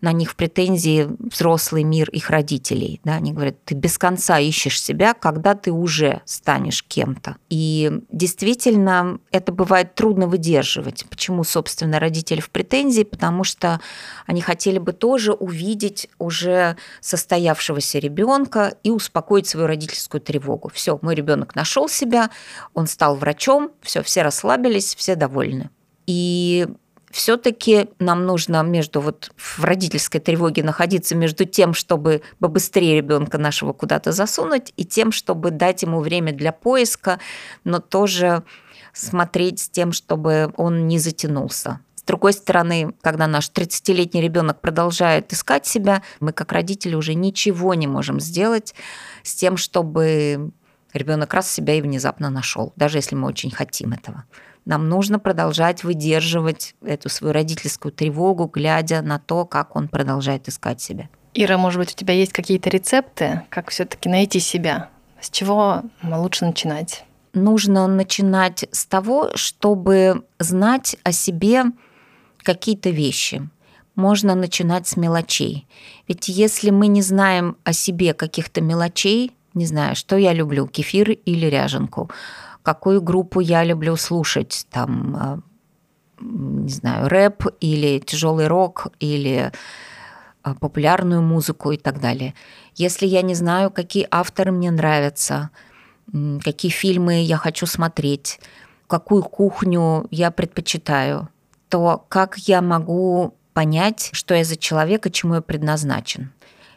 на 0.00 0.12
них 0.12 0.32
в 0.32 0.36
претензии 0.36 1.08
взрослый 1.18 1.82
мир 1.82 2.08
их 2.10 2.30
родителей. 2.30 3.00
Да? 3.04 3.14
Они 3.14 3.32
говорят, 3.32 3.56
ты 3.64 3.74
без 3.74 3.98
конца 3.98 4.38
ищешь 4.38 4.80
себя, 4.80 5.14
когда 5.14 5.54
ты 5.54 5.72
уже 5.72 6.22
станешь 6.24 6.84
кем-то. 6.84 7.36
И 7.48 8.00
действительно, 8.10 9.18
это 9.30 9.52
бывает 9.52 9.94
трудно 9.94 10.26
выдерживать. 10.26 11.06
Почему, 11.08 11.44
собственно, 11.44 11.98
родители 11.98 12.40
в 12.40 12.50
претензии? 12.50 13.02
Потому 13.02 13.44
что 13.44 13.80
они 14.26 14.40
хотели 14.40 14.78
бы 14.78 14.92
тоже 14.92 15.32
увидеть 15.32 16.08
уже 16.18 16.76
состоявшегося 17.00 17.98
ребенка 17.98 18.76
и 18.82 18.90
успокоить 18.90 19.46
свою 19.46 19.66
родительскую 19.66 20.20
тревогу. 20.20 20.70
Все, 20.72 20.98
мой 21.02 21.14
ребенок 21.14 21.54
нашел 21.54 21.88
себя, 21.88 22.30
он 22.74 22.86
стал 22.86 23.16
врачом, 23.16 23.70
все, 23.82 24.02
все 24.02 24.22
расслабились, 24.22 24.94
все 24.94 25.14
довольны. 25.14 25.70
И 26.06 26.68
все-таки 27.10 27.88
нам 27.98 28.26
нужно 28.26 28.62
между 28.62 29.00
вот 29.00 29.30
в 29.36 29.64
родительской 29.64 30.20
тревоге 30.20 30.62
находиться 30.62 31.14
между 31.14 31.44
тем, 31.44 31.74
чтобы 31.74 32.22
побыстрее 32.38 32.96
ребенка 32.96 33.38
нашего 33.38 33.72
куда-то 33.72 34.12
засунуть, 34.12 34.72
и 34.76 34.84
тем, 34.84 35.12
чтобы 35.12 35.50
дать 35.50 35.82
ему 35.82 36.00
время 36.00 36.32
для 36.32 36.52
поиска, 36.52 37.18
но 37.64 37.80
тоже 37.80 38.42
смотреть 38.92 39.60
с 39.60 39.68
тем, 39.68 39.92
чтобы 39.92 40.52
он 40.56 40.88
не 40.88 40.98
затянулся. 40.98 41.80
С 41.96 42.02
другой 42.02 42.32
стороны, 42.32 42.94
когда 43.00 43.26
наш 43.26 43.50
30-летний 43.50 44.22
ребенок 44.22 44.60
продолжает 44.60 45.32
искать 45.32 45.66
себя, 45.66 46.02
мы 46.20 46.32
как 46.32 46.52
родители 46.52 46.94
уже 46.94 47.14
ничего 47.14 47.74
не 47.74 47.86
можем 47.86 48.20
сделать 48.20 48.74
с 49.22 49.34
тем, 49.34 49.56
чтобы 49.56 50.52
ребенок 50.92 51.34
раз 51.34 51.50
себя 51.50 51.74
и 51.74 51.80
внезапно 51.80 52.30
нашел, 52.30 52.72
даже 52.76 52.98
если 52.98 53.16
мы 53.16 53.28
очень 53.28 53.50
хотим 53.50 53.92
этого. 53.92 54.24
Нам 54.66 54.88
нужно 54.88 55.20
продолжать 55.20 55.84
выдерживать 55.84 56.74
эту 56.84 57.08
свою 57.08 57.32
родительскую 57.32 57.92
тревогу, 57.92 58.50
глядя 58.52 59.00
на 59.00 59.20
то, 59.20 59.44
как 59.44 59.76
он 59.76 59.86
продолжает 59.86 60.48
искать 60.48 60.80
себя. 60.82 61.08
Ира, 61.34 61.56
может 61.56 61.78
быть, 61.78 61.92
у 61.92 61.96
тебя 61.96 62.14
есть 62.14 62.32
какие-то 62.32 62.68
рецепты, 62.68 63.42
как 63.48 63.70
все-таки 63.70 64.08
найти 64.08 64.40
себя? 64.40 64.90
С 65.20 65.30
чего 65.30 65.82
лучше 66.02 66.46
начинать? 66.46 67.04
Нужно 67.32 67.86
начинать 67.86 68.66
с 68.72 68.86
того, 68.86 69.30
чтобы 69.36 70.24
знать 70.40 70.96
о 71.04 71.12
себе 71.12 71.64
какие-то 72.38 72.90
вещи. 72.90 73.48
Можно 73.94 74.34
начинать 74.34 74.88
с 74.88 74.96
мелочей. 74.96 75.68
Ведь 76.08 76.28
если 76.28 76.70
мы 76.70 76.88
не 76.88 77.02
знаем 77.02 77.56
о 77.62 77.72
себе 77.72 78.14
каких-то 78.14 78.60
мелочей, 78.60 79.32
не 79.54 79.64
знаю, 79.64 79.94
что 79.94 80.16
я 80.16 80.32
люблю, 80.32 80.66
кефир 80.66 81.10
или 81.10 81.46
ряженку, 81.46 82.10
какую 82.66 83.00
группу 83.00 83.38
я 83.38 83.62
люблю 83.62 83.94
слушать, 83.94 84.66
там, 84.72 85.16
а, 85.16 85.38
не 86.20 86.68
знаю, 86.68 87.08
рэп 87.08 87.46
или 87.60 88.00
тяжелый 88.00 88.48
рок 88.48 88.88
или 88.98 89.52
а, 90.42 90.54
популярную 90.54 91.22
музыку 91.22 91.70
и 91.70 91.76
так 91.76 92.00
далее. 92.00 92.34
Если 92.74 93.06
я 93.06 93.22
не 93.22 93.36
знаю, 93.36 93.70
какие 93.70 94.08
авторы 94.10 94.50
мне 94.50 94.72
нравятся, 94.72 95.50
какие 96.42 96.72
фильмы 96.72 97.22
я 97.22 97.36
хочу 97.36 97.66
смотреть, 97.66 98.40
какую 98.88 99.22
кухню 99.22 100.08
я 100.10 100.32
предпочитаю, 100.32 101.28
то 101.68 102.04
как 102.08 102.36
я 102.36 102.62
могу 102.62 103.36
понять, 103.52 104.10
что 104.12 104.34
я 104.34 104.42
за 104.42 104.56
человек 104.56 105.06
и 105.06 105.12
чему 105.12 105.36
я 105.36 105.40
предназначен? 105.40 106.32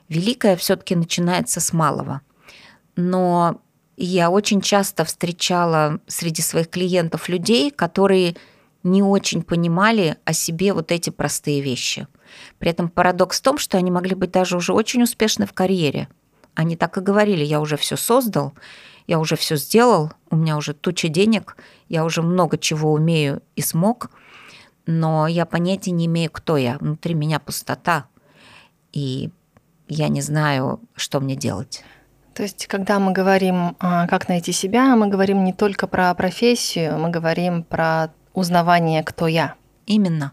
Великое 0.08 0.56
все-таки 0.56 0.96
начинается 0.96 1.60
с 1.60 1.74
малого. 1.74 2.22
Но 2.96 3.60
я 4.06 4.30
очень 4.30 4.62
часто 4.62 5.04
встречала 5.04 6.00
среди 6.08 6.42
своих 6.42 6.70
клиентов 6.70 7.28
людей, 7.28 7.70
которые 7.70 8.36
не 8.82 9.04
очень 9.04 9.42
понимали 9.42 10.18
о 10.24 10.32
себе 10.32 10.74
вот 10.74 10.92
эти 10.92 11.10
простые 11.10 11.62
вещи. 11.62 12.08
При 12.60 12.72
этом 12.72 12.90
парадокс 12.90 13.40
в 13.40 13.44
том, 13.44 13.58
что 13.58 13.78
они 13.78 13.92
могли 13.92 14.16
быть 14.16 14.32
даже 14.32 14.56
уже 14.56 14.72
очень 14.72 15.04
успешны 15.04 15.46
в 15.46 15.52
карьере. 15.52 16.08
Они 16.56 16.78
так 16.78 16.98
и 16.98 17.02
говорили, 17.02 17.44
я 17.44 17.60
уже 17.60 17.76
все 17.76 17.98
создал, 17.98 18.54
я 19.06 19.20
уже 19.20 19.36
все 19.36 19.58
сделал, 19.58 20.14
у 20.30 20.38
меня 20.38 20.56
уже 20.56 20.74
туча 20.74 21.10
денег, 21.10 21.58
я 21.90 22.06
уже 22.06 22.22
много 22.22 22.58
чего 22.58 22.94
умею 22.94 23.42
и 23.58 23.62
смог, 23.62 24.12
но 24.86 25.28
я 25.28 25.46
понятия 25.46 25.92
не 25.92 26.06
имею, 26.06 26.32
кто 26.32 26.56
я. 26.56 26.78
Внутри 26.80 27.16
меня 27.16 27.40
пустота, 27.40 28.06
и 28.94 29.30
я 29.90 30.08
не 30.08 30.22
знаю, 30.22 30.80
что 30.96 31.20
мне 31.20 31.36
делать. 31.36 31.84
То 32.40 32.44
есть, 32.44 32.68
когда 32.68 33.00
мы 33.00 33.12
говорим, 33.12 33.76
а, 33.82 34.08
как 34.08 34.30
найти 34.30 34.54
себя, 34.54 34.96
мы 34.96 35.08
говорим 35.08 35.44
не 35.44 35.52
только 35.52 35.88
про 35.88 36.14
профессию, 36.14 36.98
мы 36.98 37.10
говорим 37.10 37.64
про 37.64 38.14
узнавание, 38.34 39.04
кто 39.04 39.28
я. 39.28 39.56
Именно. 39.86 40.32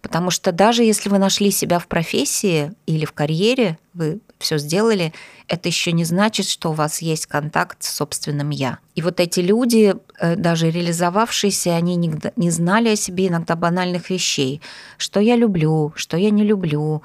Потому 0.00 0.30
что 0.30 0.52
даже 0.52 0.84
если 0.84 1.08
вы 1.08 1.18
нашли 1.18 1.50
себя 1.50 1.80
в 1.80 1.88
профессии 1.88 2.74
или 2.86 3.04
в 3.04 3.12
карьере, 3.12 3.76
вы 3.92 4.20
все 4.38 4.58
сделали, 4.58 5.12
это 5.48 5.68
еще 5.68 5.90
не 5.90 6.04
значит, 6.04 6.46
что 6.46 6.70
у 6.70 6.74
вас 6.74 7.02
есть 7.02 7.26
контакт 7.26 7.82
с 7.82 7.92
собственным 7.92 8.50
я. 8.50 8.78
И 8.94 9.02
вот 9.02 9.18
эти 9.18 9.40
люди, 9.40 9.96
э, 10.20 10.36
даже 10.36 10.70
реализовавшиеся, 10.70 11.74
они 11.74 11.96
не 11.96 12.50
знали 12.52 12.90
о 12.90 12.96
себе 12.96 13.26
иногда 13.26 13.56
банальных 13.56 14.10
вещей. 14.10 14.62
Что 14.96 15.18
я 15.18 15.34
люблю, 15.34 15.92
что 15.96 16.16
я 16.16 16.30
не 16.30 16.44
люблю, 16.44 17.02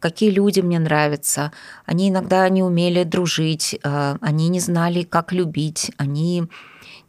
какие 0.00 0.30
люди 0.30 0.60
мне 0.60 0.78
нравятся. 0.78 1.52
Они 1.84 2.08
иногда 2.08 2.48
не 2.48 2.62
умели 2.62 3.04
дружить, 3.04 3.78
э, 3.82 4.16
они 4.20 4.48
не 4.48 4.60
знали, 4.60 5.02
как 5.02 5.32
любить, 5.32 5.92
они 5.96 6.44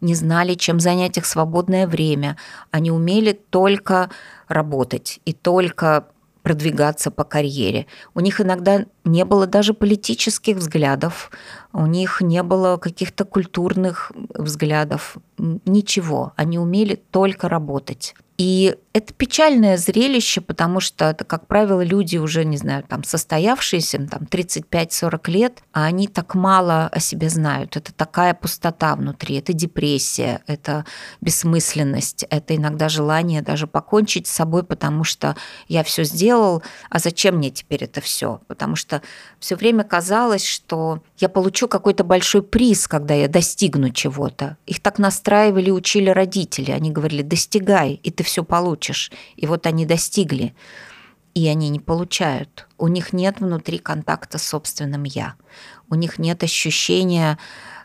не 0.01 0.15
знали, 0.15 0.53
чем 0.53 0.79
занять 0.79 1.17
их 1.17 1.25
свободное 1.25 1.87
время. 1.87 2.37
Они 2.71 2.91
умели 2.91 3.33
только 3.33 4.09
работать 4.47 5.19
и 5.25 5.33
только 5.33 6.07
продвигаться 6.47 7.11
по 7.11 7.25
карьере. 7.25 7.87
У 8.13 8.21
них 8.21 8.39
иногда 8.39 8.85
не 9.03 9.25
было 9.25 9.47
даже 9.47 9.73
политических 9.73 10.55
взглядов, 10.55 11.29
у 11.73 11.85
них 11.85 12.21
не 12.21 12.41
было 12.41 12.77
каких-то 12.77 13.25
культурных 13.25 14.13
взглядов, 14.33 15.17
ничего. 15.37 16.31
Они 16.37 16.57
умели 16.57 16.95
только 17.11 17.49
работать. 17.49 18.15
И 18.37 18.77
это 18.97 19.13
печальное 19.13 19.77
зрелище, 19.77 20.41
потому 20.41 20.79
что 20.79 21.05
это, 21.05 21.23
как 21.23 21.45
правило, 21.45 21.83
люди 21.83 22.17
уже, 22.17 22.45
не 22.45 22.57
знаю, 22.57 22.83
там 22.83 23.03
состоявшиеся, 23.03 24.07
там 24.07 24.23
35-40 24.23 25.31
лет, 25.31 25.59
а 25.71 25.85
они 25.85 26.07
так 26.07 26.33
мало 26.33 26.87
о 26.87 26.99
себе 26.99 27.29
знают. 27.29 27.77
Это 27.77 27.93
такая 27.93 28.33
пустота 28.33 28.95
внутри, 28.95 29.37
это 29.37 29.53
депрессия, 29.53 30.41
это 30.47 30.85
бессмысленность, 31.21 32.25
это 32.29 32.55
иногда 32.55 32.89
желание 32.89 33.43
даже 33.43 33.67
покончить 33.67 34.25
с 34.25 34.31
собой, 34.31 34.63
потому 34.63 35.03
что 35.03 35.35
я 35.67 35.83
все 35.83 36.03
сделал, 36.03 36.63
а 36.89 36.97
зачем 36.97 37.35
мне 37.35 37.51
теперь 37.51 37.83
это 37.83 38.01
все? 38.01 38.41
Потому 38.47 38.75
что 38.75 39.03
все 39.39 39.55
время 39.55 39.83
казалось, 39.83 40.45
что 40.45 41.03
я 41.19 41.29
получу 41.29 41.67
какой-то 41.67 42.03
большой 42.03 42.41
приз, 42.41 42.87
когда 42.87 43.13
я 43.13 43.27
достигну 43.27 43.91
чего-то. 43.91 44.57
Их 44.65 44.81
так 44.81 44.97
настраивали 44.97 45.69
учили 45.69 46.09
родители. 46.09 46.71
Они 46.71 46.91
говорили, 46.91 47.21
достигай, 47.21 47.99
и 48.01 48.09
ты 48.09 48.23
все 48.23 48.43
получишь. 48.43 48.86
И 49.35 49.47
вот 49.47 49.65
они 49.65 49.85
достигли. 49.85 50.55
И 51.33 51.47
они 51.47 51.69
не 51.69 51.79
получают. 51.79 52.67
У 52.77 52.87
них 52.87 53.13
нет 53.13 53.39
внутри 53.39 53.77
контакта 53.77 54.37
с 54.37 54.43
собственным 54.43 55.03
«я». 55.03 55.35
У 55.89 55.95
них 55.95 56.19
нет 56.19 56.43
ощущения, 56.43 57.37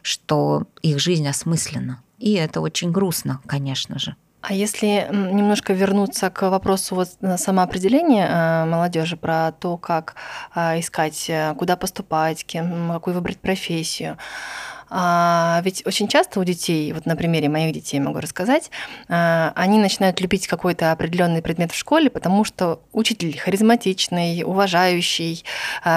что 0.02 0.64
их 0.82 0.98
жизнь 0.98 1.28
осмыслена. 1.28 2.02
И 2.18 2.32
это 2.34 2.60
очень 2.60 2.90
грустно, 2.92 3.40
конечно 3.46 3.98
же. 3.98 4.16
А 4.42 4.54
если 4.54 5.08
немножко 5.12 5.72
вернуться 5.72 6.28
к 6.28 6.50
вопросу 6.50 6.96
вот 6.96 7.10
э, 7.20 7.36
самоопределения 7.36 8.26
э, 8.26 8.64
молодежи 8.64 9.16
про 9.16 9.52
то, 9.52 9.76
как 9.76 10.16
э, 10.56 10.80
искать, 10.80 11.30
куда 11.56 11.76
поступать, 11.76 12.44
кем, 12.44 12.90
какую 12.92 13.14
выбрать 13.14 13.38
профессию. 13.38 14.18
А, 14.94 15.62
ведь 15.64 15.86
очень 15.86 16.06
часто 16.06 16.38
у 16.38 16.44
детей, 16.44 16.92
вот 16.92 17.06
на 17.06 17.16
примере 17.16 17.48
моих 17.48 17.72
детей 17.72 17.98
могу 17.98 18.20
рассказать, 18.20 18.70
они 19.08 19.78
начинают 19.78 20.20
любить 20.20 20.46
какой-то 20.46 20.92
определенный 20.92 21.40
предмет 21.40 21.72
в 21.72 21.76
школе, 21.76 22.10
потому 22.10 22.44
что 22.44 22.80
учитель 22.92 23.38
харизматичный, 23.38 24.42
уважающий, 24.44 25.44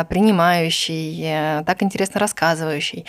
принимающий, 0.08 1.64
так 1.66 1.84
интересно 1.84 2.22
рассказывающий. 2.22 3.06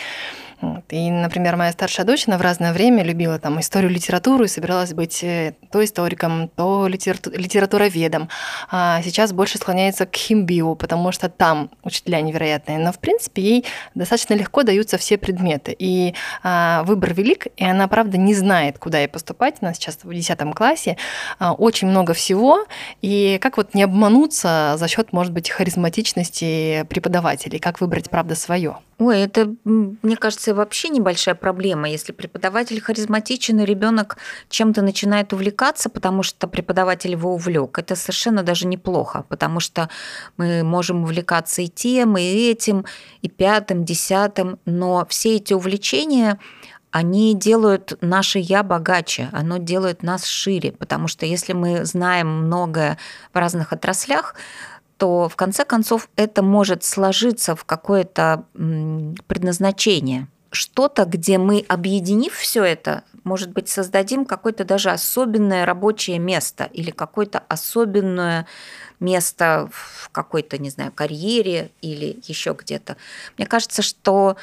Вот. 0.59 0.85
И, 0.89 1.11
например, 1.11 1.55
моя 1.55 1.71
старшая 1.71 2.05
дочь, 2.05 2.27
она 2.27 2.37
в 2.39 2.41
разное 2.41 2.73
время 2.73 3.03
любила 3.03 3.37
там 3.37 3.59
историю, 3.59 3.91
литературу 3.91 4.43
и 4.43 4.47
собиралась 4.47 4.91
быть 4.93 5.23
э, 5.23 5.53
то 5.71 5.83
историком, 5.83 6.49
то 6.49 6.87
литерату- 6.87 7.31
литературоведом. 7.37 8.27
А 8.71 9.01
сейчас 9.03 9.33
больше 9.33 9.59
склоняется 9.59 10.07
к 10.07 10.15
химбио, 10.15 10.73
потому 10.73 11.11
что 11.11 11.29
там 11.29 11.69
учителя 11.83 12.21
невероятные. 12.21 12.79
Но, 12.79 12.91
в 12.91 12.97
принципе, 12.97 13.41
ей 13.41 13.65
достаточно 13.93 14.33
легко 14.33 14.63
даются 14.63 14.97
все 14.97 15.19
предметы. 15.19 15.75
И 15.77 16.15
а, 16.41 16.81
выбор 16.83 17.13
велик, 17.13 17.47
и 17.55 17.63
она, 17.63 17.87
правда, 17.87 18.17
не 18.17 18.33
знает, 18.33 18.79
куда 18.79 18.99
ей 18.99 19.07
поступать. 19.07 19.57
Она 19.61 19.75
сейчас 19.75 19.99
в 20.01 20.11
10 20.11 20.55
классе. 20.55 20.97
А, 21.37 21.53
очень 21.53 21.87
много 21.87 22.13
всего. 22.13 22.65
И 23.03 23.37
как 23.41 23.57
вот 23.57 23.75
не 23.75 23.83
обмануться 23.83 24.73
за 24.77 24.87
счет, 24.87 25.13
может 25.13 25.33
быть, 25.33 25.51
харизматичности 25.51 26.83
преподавателей? 26.89 27.59
Как 27.59 27.79
выбрать, 27.79 28.09
правда, 28.09 28.33
свое? 28.33 28.77
Ой, 28.99 29.21
это, 29.21 29.53
мне 29.63 30.15
кажется, 30.15 30.46
вообще 30.53 30.89
небольшая 30.89 31.35
проблема, 31.35 31.89
если 31.89 32.11
преподаватель 32.11 32.81
харизматичен, 32.81 33.59
и 33.59 33.65
ребенок 33.65 34.17
чем-то 34.49 34.81
начинает 34.81 35.33
увлекаться, 35.33 35.89
потому 35.89 36.23
что 36.23 36.47
преподаватель 36.47 37.11
его 37.11 37.33
увлек. 37.33 37.77
Это 37.79 37.95
совершенно 37.95 38.43
даже 38.43 38.67
неплохо, 38.67 39.25
потому 39.29 39.59
что 39.59 39.89
мы 40.37 40.63
можем 40.63 41.03
увлекаться 41.03 41.61
и 41.61 41.67
тем, 41.67 42.17
и 42.17 42.21
этим, 42.21 42.85
и 43.21 43.29
пятым, 43.29 43.85
десятым, 43.85 44.59
но 44.65 45.05
все 45.09 45.35
эти 45.35 45.53
увлечения 45.53 46.39
они 46.91 47.35
делают 47.35 47.97
наше 48.01 48.39
«я» 48.39 48.63
богаче, 48.63 49.29
оно 49.31 49.57
делает 49.57 50.03
нас 50.03 50.25
шире, 50.25 50.71
потому 50.71 51.07
что 51.07 51.25
если 51.25 51.53
мы 51.53 51.85
знаем 51.85 52.27
многое 52.27 52.97
в 53.33 53.37
разных 53.37 53.73
отраслях, 53.73 54.35
то 54.97 55.29
в 55.29 55.35
конце 55.35 55.63
концов 55.63 56.09
это 56.15 56.41
может 56.41 56.83
сложиться 56.83 57.55
в 57.55 57.65
какое-то 57.65 58.45
предназначение. 59.27 60.27
Что-то, 60.51 61.05
где 61.05 61.37
мы, 61.37 61.65
объединив 61.67 62.33
все 62.33 62.63
это, 62.63 63.03
может 63.23 63.51
быть, 63.51 63.67
создадим 63.67 64.25
какое-то 64.25 64.63
даже 64.63 64.89
особенное 64.89 65.65
рабочее 65.65 66.19
место 66.19 66.69
или 66.71 66.91
какое-то 66.91 67.43
особенное 67.47 68.47
место 68.99 69.69
в 69.71 70.09
какой-то, 70.11 70.57
не 70.57 70.69
знаю, 70.69 70.91
карьере 70.91 71.71
или 71.81 72.19
еще 72.25 72.55
где-то. 72.57 72.97
Мне 73.37 73.45
кажется, 73.45 73.81
что 73.81 74.37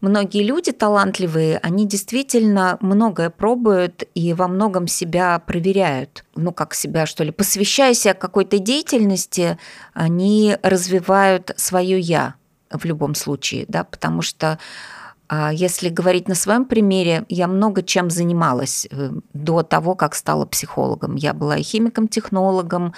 многие 0.00 0.44
люди 0.44 0.72
талантливые, 0.72 1.58
они 1.58 1.86
действительно 1.86 2.78
многое 2.80 3.30
пробуют 3.30 4.04
и 4.14 4.32
во 4.32 4.48
многом 4.48 4.86
себя 4.86 5.38
проверяют. 5.40 6.24
Ну, 6.36 6.52
как 6.52 6.74
себя, 6.74 7.06
что 7.06 7.24
ли, 7.24 7.32
посвящая 7.32 7.94
себя 7.94 8.14
какой-то 8.14 8.58
деятельности, 8.58 9.58
они 9.94 10.56
развивают 10.62 11.52
свое 11.56 11.98
«я» 11.98 12.36
в 12.70 12.84
любом 12.84 13.14
случае, 13.14 13.64
да, 13.66 13.84
потому 13.84 14.22
что 14.22 14.58
если 15.52 15.90
говорить 15.90 16.28
на 16.28 16.34
своем 16.34 16.64
примере, 16.64 17.24
я 17.28 17.48
много 17.48 17.82
чем 17.82 18.10
занималась 18.10 18.86
э, 18.90 19.10
до 19.34 19.62
того, 19.62 19.94
как 19.94 20.14
стала 20.14 20.46
психологом. 20.46 21.16
Я 21.16 21.34
была 21.34 21.58
и 21.58 21.62
химиком-технологом, 21.62 22.94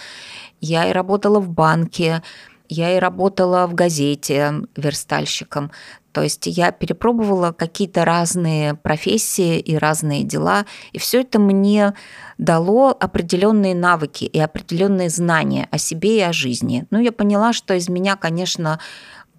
я 0.60 0.88
и 0.88 0.92
работала 0.92 1.40
в 1.40 1.49
банке, 1.49 2.22
я 2.68 2.96
и 2.96 3.00
работала 3.00 3.66
в 3.66 3.75
газете 3.75 4.62
верстальщиком. 4.76 5.72
То 6.12 6.22
есть 6.22 6.46
я 6.46 6.72
перепробовала 6.72 7.52
какие-то 7.52 8.04
разные 8.04 8.75
профессии 8.75 9.58
и 9.58 9.76
разные 9.76 10.25
дела, 10.25 10.66
и 10.92 10.99
все 10.99 11.20
это 11.20 11.38
мне 11.38 11.94
дало 12.38 12.96
определенные 12.99 13.75
навыки 13.75 14.25
и 14.25 14.38
определенные 14.38 15.08
знания 15.08 15.68
о 15.70 15.78
себе 15.78 16.18
и 16.18 16.22
о 16.22 16.32
жизни. 16.32 16.87
Ну, 16.90 16.99
я 16.99 17.12
поняла, 17.12 17.52
что 17.52 17.75
из 17.75 17.88
меня, 17.88 18.16
конечно, 18.16 18.80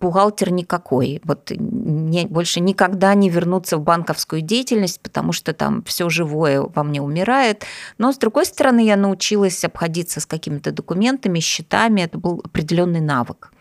бухгалтер 0.02 0.52
никакой. 0.52 1.22
Вот 1.24 1.52
не, 1.56 2.26
больше 2.26 2.60
никогда 2.60 3.14
не 3.14 3.30
вернуться 3.30 3.78
в 3.78 3.82
банковскую 3.82 4.42
деятельность, 4.42 5.00
потому 5.00 5.32
что 5.32 5.54
там 5.54 5.84
все 5.84 6.10
живое 6.10 6.62
во 6.62 6.84
мне 6.84 7.02
умирает. 7.02 7.64
Но, 7.98 8.12
с 8.12 8.18
другой 8.18 8.46
стороны, 8.46 8.86
я 8.86 8.98
научилась 8.98 9.64
обходиться 9.64 10.20
с 10.20 10.26
какими-то 10.26 10.72
документами, 10.72 11.40
счетами. 11.40 12.02
Это 12.02 12.18
был 12.18 12.42
определенный 12.44 13.02
навык, 13.02 13.54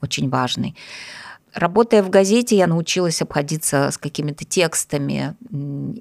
очень 0.00 0.30
важный. 0.30 0.76
Работая 1.54 2.02
в 2.02 2.10
газете, 2.10 2.56
я 2.56 2.66
научилась 2.66 3.20
обходиться 3.20 3.90
с 3.90 3.98
какими-то 3.98 4.44
текстами 4.44 5.34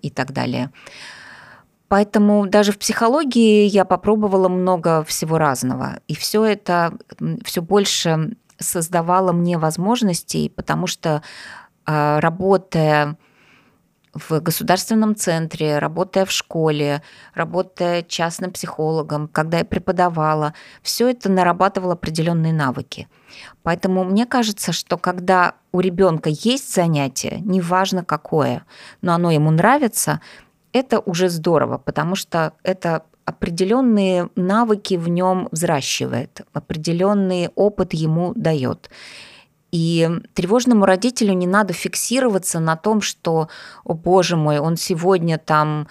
и 0.01 0.09
так 0.11 0.31
далее. 0.31 0.69
Поэтому 1.87 2.47
даже 2.47 2.73
в 2.73 2.77
психологии 2.77 3.65
я 3.65 3.85
попробовала 3.85 4.49
много 4.49 5.03
всего 5.05 5.37
разного. 5.37 5.99
И 6.07 6.15
все 6.15 6.43
это 6.43 6.93
все 7.43 7.61
больше 7.61 8.35
создавало 8.59 9.31
мне 9.31 9.57
возможностей, 9.57 10.49
потому 10.49 10.87
что 10.87 11.21
а, 11.85 12.19
работая 12.19 13.17
в 14.13 14.39
государственном 14.39 15.15
центре, 15.15 15.79
работая 15.79 16.25
в 16.25 16.31
школе, 16.31 17.01
работая 17.33 18.03
частным 18.03 18.51
психологом, 18.51 19.27
когда 19.27 19.59
я 19.59 19.65
преподавала, 19.65 20.53
все 20.81 21.09
это 21.09 21.29
нарабатывало 21.29 21.93
определенные 21.93 22.53
навыки. 22.53 23.07
Поэтому 23.63 24.03
мне 24.03 24.25
кажется, 24.25 24.71
что 24.71 24.97
когда 24.97 25.53
у 25.71 25.79
ребенка 25.79 26.29
есть 26.29 26.73
занятие, 26.73 27.39
неважно 27.41 28.03
какое, 28.03 28.65
но 29.01 29.13
оно 29.13 29.31
ему 29.31 29.51
нравится, 29.51 30.21
это 30.73 30.99
уже 30.99 31.29
здорово, 31.29 31.77
потому 31.77 32.15
что 32.15 32.53
это 32.63 33.03
определенные 33.27 34.29
навыки 34.37 34.93
в 34.93 35.09
нем 35.09 35.49
взращивает, 35.51 36.43
определенный 36.53 37.49
опыт 37.55 37.93
ему 37.93 38.31
дает. 38.35 38.89
И 39.69 40.09
тревожному 40.33 40.85
родителю 40.85 41.33
не 41.33 41.45
надо 41.45 41.73
фиксироваться 41.73 42.61
на 42.61 42.77
том, 42.77 43.01
что, 43.01 43.49
о 43.83 43.95
боже 43.95 44.37
мой, 44.37 44.59
он 44.59 44.77
сегодня 44.77 45.37
там 45.37 45.89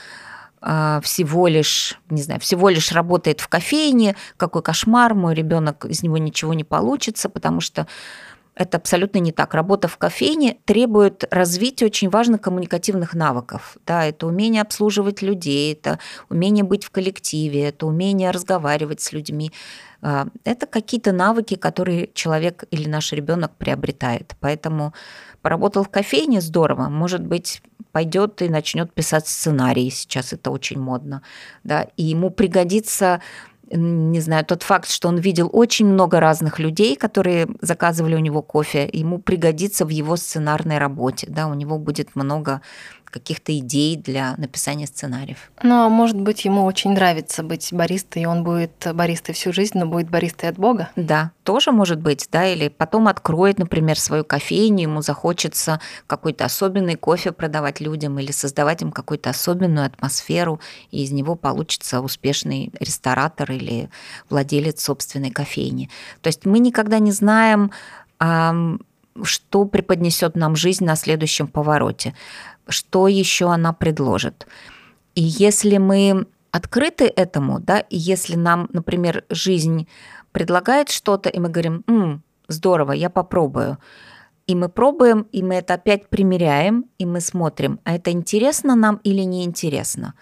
а, 0.63 1.03
всего 1.03 1.47
лишь, 1.47 2.01
не 2.09 2.23
знаю, 2.23 2.41
всего 2.41 2.71
лишь 2.71 2.91
работает 2.93 3.41
в 3.41 3.49
кофейне, 3.49 4.17
какой 4.39 4.63
кошмар, 4.63 5.13
мой 5.13 5.35
ребенок 5.35 5.85
из 5.85 6.03
него 6.03 6.17
ничего 6.17 6.55
не 6.55 6.65
получится, 6.65 7.29
потому 7.29 7.61
что 7.61 7.87
это 8.57 8.79
абсолютно 8.79 9.19
не 9.19 9.33
так. 9.33 9.53
Работа 9.55 9.87
в 9.87 9.99
кофейне 9.99 10.57
требует 10.65 11.25
развития 11.31 11.85
очень 11.87 12.09
важных 12.09 12.41
коммуникативных 12.41 13.15
навыков. 13.15 13.77
Да, 13.87 14.07
это 14.07 14.27
умение 14.27 14.63
обслуживать 14.63 15.21
людей, 15.21 15.75
это 15.75 15.99
умение 16.31 16.65
быть 16.65 16.85
в 16.85 16.91
коллективе, 16.91 17.69
это 17.69 17.87
умение 17.87 18.31
разговаривать 18.31 19.03
с 19.03 19.13
людьми. 19.13 19.53
А, 20.01 20.27
это 20.45 20.67
какие-то 20.67 21.13
навыки, 21.13 21.57
которые 21.57 22.09
человек 22.15 22.65
или 22.71 22.89
наш 22.89 23.13
ребенок 23.13 23.53
приобретает. 23.57 24.35
Поэтому 24.41 24.95
поработал 25.43 25.85
в 25.85 25.91
кофейне 25.91 26.41
здорово, 26.41 26.89
может 26.89 27.23
быть, 27.23 27.61
пойдет 27.93 28.41
и 28.41 28.49
начнет 28.49 28.93
писать 28.93 29.29
сценарии. 29.29 29.91
Сейчас 29.91 30.33
это 30.33 30.51
очень 30.51 30.81
модно. 30.81 31.23
Да, 31.63 31.87
и 31.97 32.05
ему 32.05 32.31
пригодится 32.31 33.21
не 33.71 34.21
знаю, 34.21 34.45
тот 34.45 34.63
факт, 34.63 34.89
что 34.89 35.09
он 35.09 35.19
видел 35.19 35.51
очень 35.53 35.87
много 35.87 36.21
разных 36.21 36.59
людей, 36.59 36.97
которые 36.97 37.49
заказывали 37.61 38.15
у 38.15 38.21
него 38.21 38.43
кофе, 38.43 38.89
ему 38.93 39.19
пригодится 39.19 39.85
в 39.85 39.89
его 39.89 40.17
сценарной 40.17 40.79
работе, 40.79 41.27
да, 41.29 41.49
у 41.49 41.55
него 41.55 41.79
будет 41.79 42.15
много 42.15 42.63
каких-то 43.11 43.57
идей 43.57 43.97
для 43.97 44.35
написания 44.37 44.87
сценариев. 44.87 45.51
Ну, 45.63 45.87
а 45.87 45.89
может 45.89 46.21
быть, 46.21 46.45
ему 46.45 46.65
очень 46.65 46.93
нравится 46.93 47.43
быть 47.43 47.69
баристой, 47.73 48.23
и 48.23 48.27
он 48.27 48.45
будет 48.45 48.73
баристой 48.95 49.35
всю 49.35 49.53
жизнь, 49.53 49.79
но 49.79 49.87
будет 49.87 50.11
баристой 50.11 50.51
от 50.51 50.57
Бога? 50.57 50.91
Да, 50.97 51.31
тоже 51.43 51.73
может 51.73 52.01
быть, 52.01 52.29
да, 52.31 52.47
или 52.47 52.69
потом 52.69 53.09
откроет, 53.09 53.59
например, 53.59 53.99
свою 53.99 54.25
кофейню, 54.25 54.83
ему 54.83 55.03
захочется 55.03 55.81
какой-то 56.07 56.45
особенный 56.45 56.97
кофе 56.97 57.33
продавать 57.33 57.81
людям 57.81 58.19
или 58.19 58.33
создавать 58.33 58.83
им 58.83 58.93
какую-то 58.93 59.31
особенную 59.31 59.87
атмосферу, 59.87 60.61
и 60.91 61.03
из 61.03 61.13
него 61.13 61.35
получится 61.35 62.01
успешный 62.01 62.73
ресторатор 62.81 63.51
или 63.53 63.89
владелец 64.29 64.83
собственной 64.83 65.31
кофейни. 65.31 65.91
То 66.21 66.29
есть 66.29 66.45
мы 66.47 66.59
никогда 66.59 66.99
не 66.99 67.13
знаем, 67.13 67.71
что 69.23 69.65
преподнесет 69.65 70.37
нам 70.37 70.57
жизнь 70.57 70.85
на 70.85 70.97
следующем 70.97 71.49
повороте 71.49 72.15
что 72.69 73.09
еще 73.09 73.51
она 73.51 73.73
предложит. 73.73 74.47
И 75.15 75.23
если 75.23 75.79
мы 75.79 76.27
открыты 76.51 77.05
этому, 77.05 77.61
да, 77.61 77.81
и 77.81 77.97
если 77.97 78.37
нам, 78.37 78.69
например, 78.73 79.25
жизнь 79.31 79.89
предлагает 80.33 80.91
что-то, 80.91 81.29
и 81.29 81.39
мы 81.39 81.49
говорим, 81.49 81.85
М, 81.87 82.23
здорово, 82.49 82.93
я 82.93 83.11
попробую, 83.11 83.79
и 84.47 84.55
мы 84.55 84.69
пробуем, 84.69 85.27
и 85.33 85.43
мы 85.43 85.57
это 85.57 85.75
опять 85.75 86.09
примеряем, 86.09 86.85
и 86.99 87.07
мы 87.07 87.21
смотрим, 87.21 87.81
а 87.85 87.95
это 87.95 88.11
интересно 88.11 88.77
нам 88.77 89.01
или 89.03 89.23
не 89.23 89.45
интересно. 89.45 90.15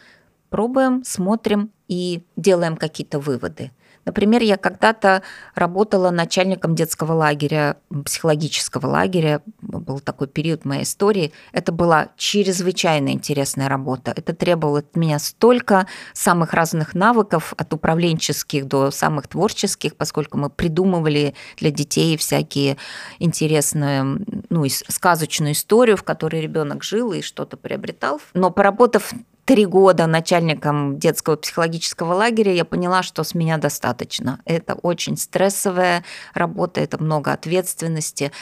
Пробуем, 0.48 1.04
смотрим 1.04 1.70
и 1.88 2.22
делаем 2.36 2.76
какие-то 2.76 3.18
выводы. 3.18 3.70
Например, 4.04 4.42
я 4.42 4.56
когда-то 4.56 5.22
работала 5.54 6.10
начальником 6.10 6.74
детского 6.74 7.12
лагеря, 7.12 7.76
психологического 8.04 8.86
лагеря 8.86 9.40
был 9.84 10.00
такой 10.00 10.26
период 10.26 10.64
моей 10.64 10.82
истории, 10.82 11.32
это 11.52 11.72
была 11.72 12.08
чрезвычайно 12.16 13.10
интересная 13.10 13.68
работа. 13.68 14.12
Это 14.16 14.34
требовало 14.34 14.80
от 14.80 14.96
меня 14.96 15.18
столько 15.18 15.86
самых 16.12 16.54
разных 16.54 16.94
навыков, 16.94 17.54
от 17.56 17.72
управленческих 17.72 18.66
до 18.66 18.90
самых 18.90 19.28
творческих, 19.28 19.96
поскольку 19.96 20.38
мы 20.38 20.50
придумывали 20.50 21.34
для 21.56 21.70
детей 21.70 22.16
всякие 22.16 22.76
интересные, 23.18 24.18
ну, 24.50 24.64
сказочную 24.68 25.52
историю, 25.52 25.96
в 25.96 26.02
которой 26.02 26.40
ребенок 26.40 26.82
жил 26.82 27.12
и 27.12 27.22
что-то 27.22 27.56
приобретал. 27.56 28.20
Но 28.34 28.50
поработав 28.50 29.12
три 29.44 29.66
года 29.66 30.06
начальником 30.06 30.98
детского 30.98 31.36
психологического 31.36 32.14
лагеря 32.14 32.52
я 32.52 32.64
поняла, 32.64 33.02
что 33.02 33.24
с 33.24 33.34
меня 33.34 33.58
достаточно. 33.58 34.40
Это 34.44 34.74
очень 34.74 35.16
стрессовая 35.16 36.04
работа, 36.32 36.80
это 36.80 37.02
много 37.02 37.32
ответственности. 37.32 38.32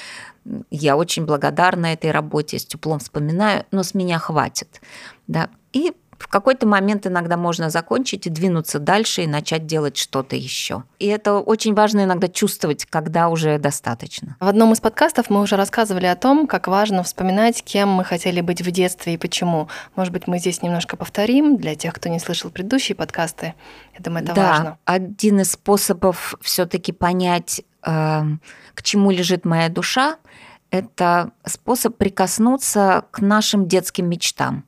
Я 0.71 0.97
очень 0.97 1.25
благодарна 1.25 1.87
этой 1.87 2.11
работе, 2.11 2.59
с 2.59 2.65
теплом 2.65 2.99
вспоминаю, 2.99 3.65
но 3.71 3.83
с 3.83 3.95
меня 3.95 4.19
хватит. 4.19 4.81
Да. 5.27 5.49
И 5.73 5.93
в 6.23 6.29
какой-то 6.29 6.67
момент 6.67 7.07
иногда 7.07 7.37
можно 7.37 7.69
закончить 7.69 8.27
и 8.27 8.31
двинуться 8.31 8.79
дальше 8.79 9.23
и 9.23 9.27
начать 9.27 9.67
делать 9.67 9.97
что-то 9.97 10.37
еще. 10.37 10.85
И 11.01 11.07
это 11.07 11.35
очень 11.35 11.75
важно 11.75 12.05
иногда 12.05 12.29
чувствовать, 12.29 12.87
когда 12.87 13.29
уже 13.29 13.59
достаточно. 13.59 14.37
В 14.39 14.47
одном 14.47 14.73
из 14.73 14.81
подкастов 14.81 15.31
мы 15.31 15.41
уже 15.41 15.57
рассказывали 15.57 16.07
о 16.07 16.15
том, 16.15 16.47
как 16.47 16.69
важно 16.69 17.03
вспоминать, 17.03 17.63
кем 17.65 17.89
мы 17.89 18.05
хотели 18.05 18.41
быть 18.41 18.63
в 18.63 18.71
детстве 18.71 19.15
и 19.15 19.17
почему. 19.17 19.69
Может 19.97 20.13
быть, 20.13 20.29
мы 20.29 20.39
здесь 20.39 20.63
немножко 20.63 20.97
повторим 20.97 21.57
для 21.57 21.75
тех, 21.75 21.93
кто 21.93 22.09
не 22.09 22.21
слышал 22.21 22.51
предыдущие 22.51 22.95
подкасты. 22.95 23.55
Я 23.95 24.05
думаю, 24.05 24.25
это 24.25 24.35
да, 24.35 24.49
важно. 24.49 24.79
Один 24.85 25.41
из 25.41 25.53
способов 25.53 26.35
все-таки 26.41 26.93
понять, 26.93 27.63
к 27.83 28.83
чему 28.83 29.11
лежит 29.11 29.45
моя 29.45 29.68
душа, 29.68 30.18
это 30.71 31.33
способ 31.45 31.97
прикоснуться 31.97 33.05
к 33.11 33.21
нашим 33.21 33.68
детским 33.68 34.09
мечтам. 34.09 34.64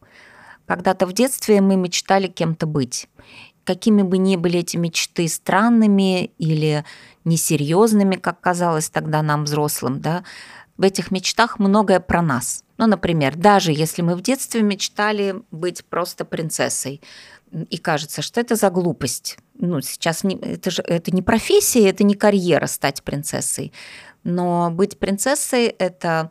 Когда-то 0.67 1.07
в 1.07 1.13
детстве 1.13 1.61
мы 1.61 1.77
мечтали 1.77 2.27
кем-то 2.27 2.67
быть. 2.67 3.09
Какими 3.65 4.03
бы 4.03 4.19
ни 4.19 4.37
были 4.37 4.61
эти 4.61 4.77
мечты 4.77 5.27
странными 5.29 6.27
или 6.39 6.85
несерьезными, 7.25 8.17
как 8.17 8.41
казалось 8.41 8.91
тогда 8.91 9.23
нам, 9.23 9.45
взрослым, 9.45 10.01
да, 10.01 10.25
в 10.77 10.83
этих 10.83 11.11
мечтах 11.11 11.59
многое 11.59 12.01
про 12.01 12.21
нас. 12.21 12.65
Ну, 12.77 12.87
например, 12.87 13.37
даже 13.37 13.73
если 13.73 14.03
мы 14.03 14.17
в 14.17 14.21
детстве 14.21 14.63
мечтали 14.63 15.43
быть 15.51 15.85
просто 15.85 16.25
принцессой, 16.25 17.01
и 17.71 17.77
кажется, 17.79 18.23
что 18.23 18.41
это 18.41 18.57
за 18.57 18.71
глупость. 18.71 19.39
Ну, 19.59 19.81
сейчас 19.81 20.25
не, 20.25 20.37
это 20.37 20.71
же 20.71 20.83
это 20.83 21.15
не 21.15 21.23
профессия, 21.23 21.89
это 21.89 22.05
не 22.05 22.15
карьера 22.15 22.67
стать 22.67 23.03
принцессой. 23.03 23.73
Но 24.25 24.71
быть 24.71 24.99
принцессой 24.99 25.67
это 25.67 26.31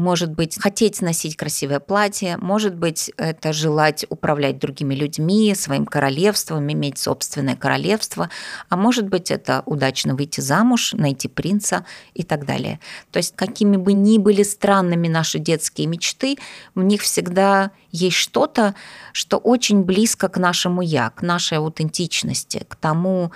может 0.00 0.32
быть, 0.32 0.60
хотеть 0.60 1.00
носить 1.02 1.36
красивое 1.36 1.78
платье, 1.78 2.36
может 2.38 2.74
быть, 2.74 3.12
это 3.16 3.52
желать 3.52 4.04
управлять 4.08 4.58
другими 4.58 4.94
людьми, 4.94 5.54
своим 5.54 5.86
королевством, 5.86 6.72
иметь 6.72 6.98
собственное 6.98 7.54
королевство, 7.54 8.30
а 8.68 8.76
может 8.76 9.08
быть, 9.08 9.30
это 9.30 9.62
удачно 9.66 10.16
выйти 10.16 10.40
замуж, 10.40 10.94
найти 10.94 11.28
принца 11.28 11.84
и 12.14 12.22
так 12.22 12.46
далее. 12.46 12.80
То 13.12 13.18
есть, 13.18 13.36
какими 13.36 13.76
бы 13.76 13.92
ни 13.92 14.18
были 14.18 14.42
странными 14.42 15.06
наши 15.06 15.38
детские 15.38 15.86
мечты, 15.86 16.36
в 16.74 16.82
них 16.82 17.02
всегда 17.02 17.70
есть 17.92 18.16
что-то, 18.16 18.74
что 19.12 19.36
очень 19.36 19.82
близко 19.82 20.28
к 20.28 20.38
нашему 20.38 20.80
«я», 20.82 21.10
к 21.10 21.22
нашей 21.22 21.58
аутентичности, 21.58 22.64
к 22.68 22.74
тому, 22.76 23.32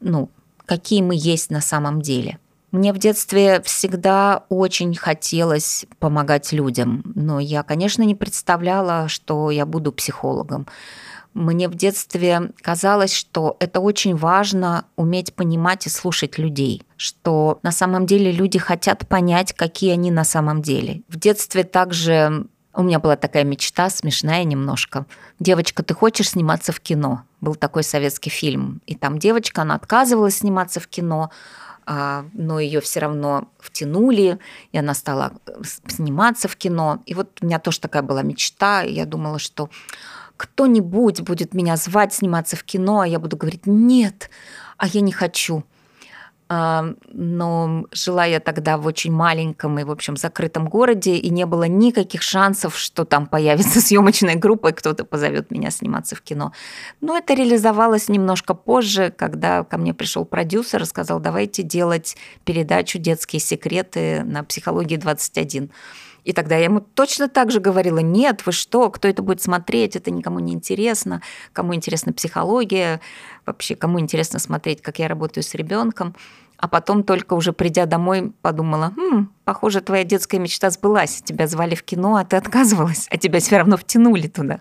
ну, 0.00 0.30
какие 0.64 1.02
мы 1.02 1.14
есть 1.16 1.50
на 1.50 1.60
самом 1.60 2.00
деле– 2.00 2.38
мне 2.76 2.92
в 2.92 2.98
детстве 2.98 3.62
всегда 3.62 4.44
очень 4.48 4.94
хотелось 4.94 5.86
помогать 5.98 6.52
людям, 6.52 7.02
но 7.14 7.40
я, 7.40 7.62
конечно, 7.62 8.02
не 8.02 8.14
представляла, 8.14 9.08
что 9.08 9.50
я 9.50 9.66
буду 9.66 9.92
психологом. 9.92 10.66
Мне 11.32 11.68
в 11.68 11.74
детстве 11.74 12.50
казалось, 12.62 13.12
что 13.12 13.56
это 13.60 13.80
очень 13.80 14.16
важно 14.16 14.86
уметь 14.96 15.34
понимать 15.34 15.86
и 15.86 15.90
слушать 15.90 16.38
людей, 16.38 16.82
что 16.96 17.58
на 17.62 17.72
самом 17.72 18.06
деле 18.06 18.32
люди 18.32 18.58
хотят 18.58 19.06
понять, 19.06 19.52
какие 19.52 19.92
они 19.92 20.10
на 20.10 20.24
самом 20.24 20.62
деле. 20.62 21.02
В 21.08 21.18
детстве 21.18 21.64
также 21.64 22.46
у 22.74 22.82
меня 22.82 22.98
была 22.98 23.16
такая 23.16 23.44
мечта, 23.44 23.90
смешная 23.90 24.44
немножко. 24.44 25.06
«Девочка, 25.40 25.82
ты 25.82 25.94
хочешь 25.94 26.30
сниматься 26.30 26.72
в 26.72 26.80
кино?» 26.80 27.22
Был 27.40 27.54
такой 27.54 27.82
советский 27.82 28.30
фильм. 28.30 28.80
И 28.86 28.94
там 28.94 29.18
девочка, 29.18 29.62
она 29.62 29.74
отказывалась 29.74 30.38
сниматься 30.38 30.80
в 30.80 30.86
кино, 30.86 31.30
но 31.86 32.58
ее 32.58 32.80
все 32.80 33.00
равно 33.00 33.48
втянули, 33.58 34.38
и 34.72 34.78
она 34.78 34.92
стала 34.94 35.32
э, 35.46 35.62
сниматься 35.86 36.48
в 36.48 36.56
кино. 36.56 37.02
И 37.06 37.14
вот 37.14 37.38
у 37.40 37.46
меня 37.46 37.58
тоже 37.58 37.80
такая 37.80 38.02
была 38.02 38.22
мечта, 38.22 38.82
и 38.82 38.92
я 38.92 39.06
думала, 39.06 39.38
что 39.38 39.70
кто-нибудь 40.36 41.20
будет 41.22 41.54
меня 41.54 41.76
звать 41.76 42.12
сниматься 42.12 42.56
в 42.56 42.64
кино, 42.64 43.00
а 43.00 43.06
я 43.06 43.18
буду 43.18 43.36
говорить 43.36 43.66
«нет», 43.66 44.30
а 44.76 44.88
я 44.88 45.00
не 45.00 45.12
хочу– 45.12 45.64
но 46.48 47.86
жила 47.90 48.24
я 48.24 48.38
тогда 48.38 48.78
в 48.78 48.86
очень 48.86 49.12
маленьком 49.12 49.78
и, 49.80 49.84
в 49.84 49.90
общем, 49.90 50.16
закрытом 50.16 50.68
городе, 50.68 51.16
и 51.16 51.28
не 51.28 51.44
было 51.44 51.64
никаких 51.64 52.22
шансов, 52.22 52.78
что 52.78 53.04
там 53.04 53.26
появится 53.26 53.80
съемочная 53.86 54.36
группа, 54.36 54.68
и 54.68 54.72
кто-то 54.72 55.04
позовет 55.04 55.50
меня 55.50 55.70
сниматься 55.70 56.14
в 56.14 56.22
кино. 56.22 56.52
Но 57.00 57.18
это 57.18 57.34
реализовалось 57.34 58.08
немножко 58.08 58.54
позже, 58.54 59.12
когда 59.16 59.64
ко 59.64 59.76
мне 59.76 59.92
пришел 59.92 60.24
продюсер 60.24 60.82
и 60.82 60.86
сказал, 60.86 61.18
давайте 61.18 61.64
делать 61.64 62.16
передачу 62.44 62.98
«Детские 62.98 63.40
секреты» 63.40 64.22
на 64.22 64.44
«Психологии 64.44 64.98
21». 64.98 65.70
И 66.26 66.32
тогда 66.32 66.56
я 66.56 66.64
ему 66.64 66.80
точно 66.80 67.28
так 67.28 67.52
же 67.52 67.60
говорила, 67.60 68.00
нет, 68.00 68.44
вы 68.46 68.50
что, 68.50 68.90
кто 68.90 69.06
это 69.06 69.22
будет 69.22 69.40
смотреть, 69.40 69.94
это 69.94 70.10
никому 70.10 70.40
не 70.40 70.54
интересно, 70.54 71.22
кому 71.52 71.72
интересна 71.72 72.12
психология, 72.12 73.00
вообще 73.46 73.76
кому 73.76 74.00
интересно 74.00 74.40
смотреть, 74.40 74.82
как 74.82 74.98
я 74.98 75.06
работаю 75.06 75.44
с 75.44 75.54
ребенком. 75.54 76.16
А 76.58 76.66
потом 76.66 77.04
только 77.04 77.34
уже 77.34 77.52
придя 77.52 77.86
домой 77.86 78.32
подумала, 78.42 78.92
хм, 78.96 79.28
похоже, 79.44 79.80
твоя 79.80 80.02
детская 80.02 80.40
мечта 80.40 80.70
сбылась, 80.70 81.22
тебя 81.22 81.46
звали 81.46 81.76
в 81.76 81.84
кино, 81.84 82.16
а 82.16 82.24
ты 82.24 82.36
отказывалась, 82.36 83.06
а 83.08 83.18
тебя 83.18 83.38
все 83.38 83.58
равно 83.58 83.76
втянули 83.76 84.26
туда. 84.26 84.60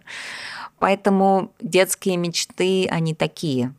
Поэтому 0.78 1.52
детские 1.62 2.18
мечты, 2.18 2.88
они 2.92 3.16
такие. 3.16 3.74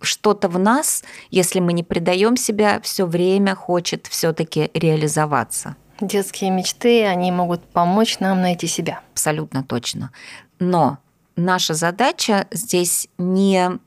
Что-то 0.00 0.48
в 0.48 0.56
нас, 0.56 1.02
если 1.30 1.58
мы 1.58 1.72
не 1.72 1.82
предаем 1.82 2.36
себя, 2.36 2.80
все 2.80 3.06
время 3.06 3.56
хочет 3.56 4.06
все-таки 4.06 4.70
реализоваться. 4.72 5.74
Детские 6.00 6.50
мечты, 6.50 7.04
они 7.04 7.32
могут 7.32 7.64
помочь 7.64 8.20
нам 8.20 8.40
найти 8.40 8.66
себя. 8.66 9.00
Абсолютно 9.12 9.64
точно. 9.64 10.12
Но 10.58 10.98
наша 11.36 11.74
задача 11.74 12.46
здесь 12.52 13.08
не 13.18 13.78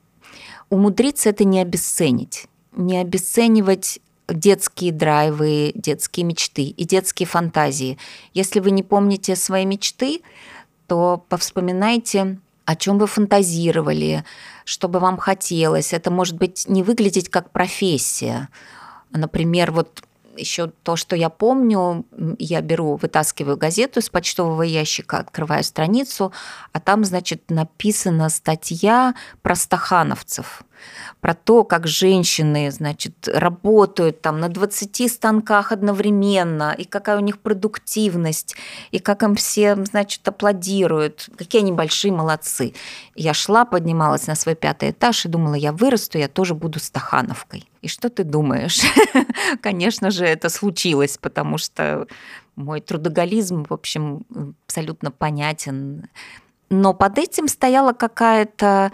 умудриться 0.68 1.30
это 1.30 1.44
не 1.44 1.60
обесценить, 1.60 2.46
не 2.72 2.98
обесценивать 2.98 4.00
детские 4.28 4.92
драйвы, 4.92 5.72
детские 5.74 6.24
мечты 6.24 6.64
и 6.64 6.84
детские 6.84 7.26
фантазии. 7.26 7.98
Если 8.34 8.60
вы 8.60 8.70
не 8.70 8.82
помните 8.82 9.36
свои 9.36 9.66
мечты, 9.66 10.22
то 10.86 11.24
повспоминайте, 11.28 12.38
о 12.64 12.76
чем 12.76 12.98
вы 12.98 13.06
фантазировали, 13.06 14.24
что 14.64 14.88
бы 14.88 14.98
вам 14.98 15.16
хотелось. 15.16 15.92
Это 15.92 16.10
может 16.10 16.36
быть 16.36 16.66
не 16.68 16.82
выглядеть 16.82 17.28
как 17.28 17.50
профессия. 17.50 18.48
Например, 19.10 19.72
вот 19.72 20.02
еще 20.36 20.68
то, 20.82 20.96
что 20.96 21.16
я 21.16 21.28
помню, 21.28 22.04
я 22.38 22.60
беру, 22.60 22.96
вытаскиваю 22.96 23.56
газету 23.56 24.00
из 24.00 24.08
почтового 24.08 24.62
ящика, 24.62 25.18
открываю 25.18 25.64
страницу, 25.64 26.32
а 26.72 26.80
там, 26.80 27.04
значит, 27.04 27.50
написана 27.50 28.28
статья 28.28 29.14
про 29.42 29.54
стахановцев 29.54 30.62
про 31.20 31.34
то, 31.34 31.64
как 31.64 31.86
женщины, 31.86 32.70
значит, 32.70 33.28
работают 33.28 34.20
там 34.20 34.40
на 34.40 34.48
20 34.48 35.10
станках 35.10 35.72
одновременно, 35.72 36.74
и 36.76 36.84
какая 36.84 37.16
у 37.16 37.20
них 37.20 37.40
продуктивность, 37.40 38.56
и 38.90 38.98
как 38.98 39.22
им 39.22 39.34
все, 39.34 39.76
значит, 39.84 40.26
аплодируют, 40.26 41.28
какие 41.36 41.62
они 41.62 41.72
большие 41.72 42.12
молодцы. 42.12 42.74
Я 43.14 43.34
шла, 43.34 43.64
поднималась 43.64 44.26
на 44.26 44.34
свой 44.34 44.54
пятый 44.54 44.90
этаж 44.90 45.24
и 45.26 45.28
думала, 45.28 45.54
я 45.54 45.72
вырасту, 45.72 46.18
я 46.18 46.28
тоже 46.28 46.54
буду 46.54 46.80
стахановкой. 46.80 47.68
И 47.82 47.88
что 47.88 48.08
ты 48.08 48.24
думаешь? 48.24 48.80
Конечно 49.60 50.10
же, 50.10 50.24
это 50.24 50.48
случилось, 50.48 51.18
потому 51.18 51.58
что 51.58 52.06
мой 52.56 52.80
трудоголизм, 52.80 53.64
в 53.68 53.72
общем, 53.72 54.24
абсолютно 54.66 55.10
понятен. 55.10 56.08
Но 56.70 56.94
под 56.94 57.18
этим 57.18 57.48
стояла 57.48 57.92
какая-то 57.92 58.92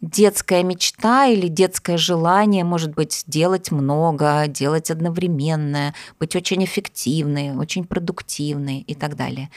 детская 0.00 0.62
мечта 0.62 1.26
или 1.26 1.48
детское 1.48 1.96
желание, 1.96 2.64
может 2.64 2.94
быть, 2.94 3.24
делать 3.26 3.70
много, 3.70 4.46
делать 4.46 4.90
одновременно, 4.90 5.94
быть 6.18 6.34
очень 6.34 6.64
эффективной, 6.64 7.56
очень 7.56 7.84
продуктивной 7.84 8.80
и 8.80 8.94
так 8.94 9.16
далее. 9.16 9.50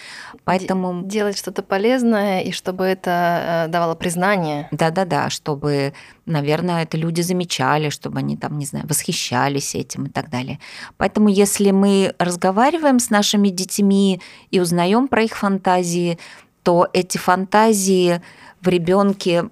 Поэтому... 0.43 1.03
Делать 1.03 1.37
что-то 1.37 1.63
полезное, 1.63 2.41
и 2.41 2.51
чтобы 2.51 2.83
это 2.85 3.65
э, 3.67 3.71
давало 3.71 3.95
признание. 3.95 4.67
Да-да-да, 4.71 5.29
чтобы, 5.29 5.93
наверное, 6.25 6.83
это 6.83 6.97
люди 6.97 7.21
замечали, 7.21 7.89
чтобы 7.89 8.19
они 8.19 8.35
там, 8.35 8.57
не 8.57 8.65
знаю, 8.65 8.85
восхищались 8.87 9.75
этим 9.75 10.07
и 10.07 10.09
так 10.09 10.29
далее. 10.29 10.59
Поэтому 10.97 11.29
если 11.29 11.71
мы 11.71 12.13
разговариваем 12.19 12.99
с 12.99 13.09
нашими 13.09 13.47
детьми 13.49 14.21
и 14.51 14.59
узнаем 14.59 15.07
про 15.07 15.23
их 15.23 15.37
фантазии, 15.37 16.19
то 16.63 16.89
эти 16.93 17.17
фантазии 17.17 18.21
в 18.61 18.67
ребенке 18.67 19.49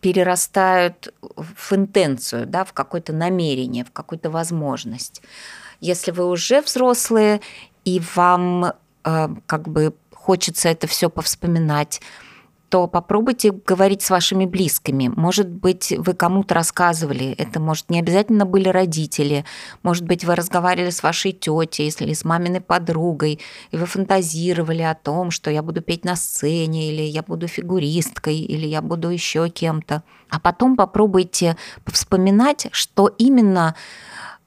перерастают 0.00 1.12
в 1.36 1.72
интенцию, 1.72 2.46
да, 2.46 2.64
в 2.64 2.72
какое-то 2.72 3.12
намерение, 3.12 3.84
в 3.84 3.90
какую-то 3.90 4.30
возможность. 4.30 5.22
Если 5.80 6.12
вы 6.12 6.26
уже 6.26 6.60
взрослые 6.60 7.40
и 7.84 8.00
вам 8.14 8.72
э, 9.04 9.28
как 9.46 9.68
бы 9.68 9.94
хочется 10.12 10.68
это 10.68 10.86
все 10.86 11.10
повспоминать, 11.10 12.00
то 12.68 12.86
попробуйте 12.86 13.52
говорить 13.52 14.02
с 14.02 14.10
вашими 14.10 14.46
близкими. 14.46 15.08
Может 15.08 15.48
быть, 15.48 15.92
вы 15.96 16.14
кому-то 16.14 16.54
рассказывали. 16.54 17.32
Это, 17.38 17.60
может, 17.60 17.90
не 17.90 18.00
обязательно 18.00 18.46
были 18.46 18.68
родители. 18.68 19.44
Может 19.82 20.04
быть, 20.04 20.24
вы 20.24 20.34
разговаривали 20.34 20.90
с 20.90 21.02
вашей 21.02 21.32
тетей 21.32 21.92
или 22.00 22.12
с 22.12 22.24
маминой 22.24 22.60
подругой, 22.60 23.40
и 23.70 23.76
вы 23.76 23.86
фантазировали 23.86 24.82
о 24.82 24.94
том, 24.94 25.30
что 25.30 25.50
я 25.50 25.62
буду 25.62 25.82
петь 25.82 26.04
на 26.04 26.16
сцене, 26.16 26.90
или 26.90 27.02
я 27.02 27.22
буду 27.22 27.46
фигуристкой, 27.46 28.38
или 28.38 28.66
я 28.66 28.82
буду 28.82 29.08
еще 29.08 29.48
кем-то. 29.48 30.02
А 30.30 30.40
потом 30.40 30.76
попробуйте 30.76 31.56
вспоминать, 31.86 32.66
что 32.72 33.08
именно 33.18 33.74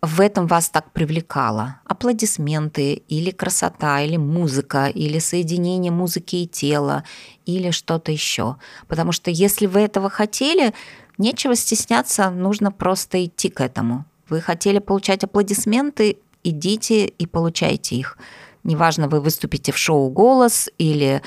в 0.02 0.22
этом 0.22 0.48
вас 0.48 0.70
так 0.70 0.92
привлекало? 0.92 1.80
Аплодисменты 1.86 2.94
или 2.94 3.32
красота, 3.32 4.02
или 4.02 4.18
музыка, 4.18 4.88
или 4.88 5.20
соединение 5.20 5.92
музыки 5.92 6.36
и 6.38 6.48
тела, 6.48 7.04
или 7.48 7.72
что-то 7.72 8.12
еще. 8.12 8.58
Потому 8.88 9.12
что 9.12 9.32
если 9.32 9.66
вы 9.66 9.82
этого 9.82 10.10
хотели, 10.10 10.74
нечего 11.18 11.56
стесняться, 11.56 12.30
нужно 12.30 12.72
просто 12.72 13.26
идти 13.26 13.50
к 13.50 13.62
этому. 13.62 14.06
Вы 14.30 14.42
хотели 14.42 14.80
получать 14.80 15.24
аплодисменты, 15.24 16.18
идите 16.44 17.08
и 17.08 17.26
получайте 17.26 17.96
их. 17.96 18.18
Неважно, 18.64 19.08
вы 19.08 19.22
выступите 19.22 19.72
в 19.72 19.78
шоу 19.78 20.10
«Голос» 20.10 20.70
или 20.78 21.22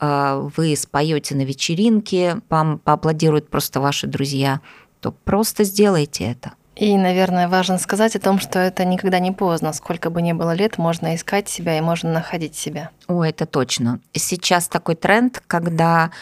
э, 0.00 0.48
вы 0.56 0.74
споете 0.74 1.34
на 1.34 1.42
вечеринке, 1.42 2.40
вам 2.48 2.78
поаплодируют 2.78 3.50
просто 3.50 3.80
ваши 3.80 4.06
друзья, 4.06 4.60
то 5.00 5.12
просто 5.12 5.64
сделайте 5.64 6.24
это. 6.24 6.54
И, 6.78 6.96
наверное, 6.96 7.48
важно 7.48 7.76
сказать 7.76 8.14
о 8.14 8.20
том, 8.20 8.38
что 8.38 8.60
это 8.60 8.84
никогда 8.84 9.18
не 9.18 9.32
поздно. 9.32 9.72
Сколько 9.72 10.10
бы 10.10 10.22
ни 10.22 10.32
было 10.32 10.54
лет, 10.54 10.78
можно 10.78 11.16
искать 11.16 11.48
себя 11.48 11.76
и 11.76 11.80
можно 11.80 12.12
находить 12.12 12.54
себя. 12.54 12.90
О, 13.08 13.24
это 13.24 13.46
точно. 13.46 13.98
Сейчас 14.12 14.68
такой 14.68 14.94
тренд, 14.94 15.42
когда 15.48 16.12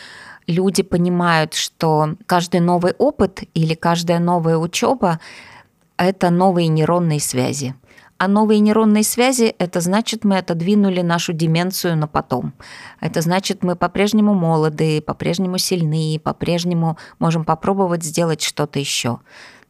люди 0.46 0.82
понимают, 0.82 1.52
что 1.52 2.14
каждый 2.24 2.60
новый 2.60 2.94
опыт 2.96 3.42
или 3.52 3.74
каждая 3.74 4.18
новая 4.18 4.56
учеба– 4.56 5.20
это 5.98 6.30
новые 6.30 6.68
нейронные 6.68 7.20
связи. 7.20 7.74
А 8.16 8.26
новые 8.26 8.60
нейронные 8.60 9.04
связи– 9.04 9.54
это 9.58 9.82
значит, 9.82 10.24
мы 10.24 10.38
отодвинули 10.38 11.02
нашу 11.02 11.34
деменцию 11.34 11.98
на 11.98 12.08
потом. 12.08 12.54
Это 13.02 13.20
значит, 13.20 13.62
мы 13.62 13.76
по-прежнему 13.76 14.32
молоды, 14.32 15.02
по-прежнему 15.02 15.58
сильны, 15.58 16.18
по-прежнему 16.18 16.96
можем 17.18 17.44
попробовать 17.44 18.04
сделать 18.04 18.40
что-то 18.40 18.78
еще. 18.78 19.18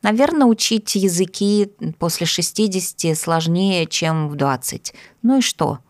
Наверное, 0.07 0.47
учить 0.47 0.95
языки 0.95 1.73
после 1.99 2.27
60 2.27 3.19
сложнее, 3.19 3.87
чем 3.87 4.29
в 4.29 4.37
20. 4.37 4.95
Ну 5.23 5.39
и 5.39 5.41
что? 5.41 5.81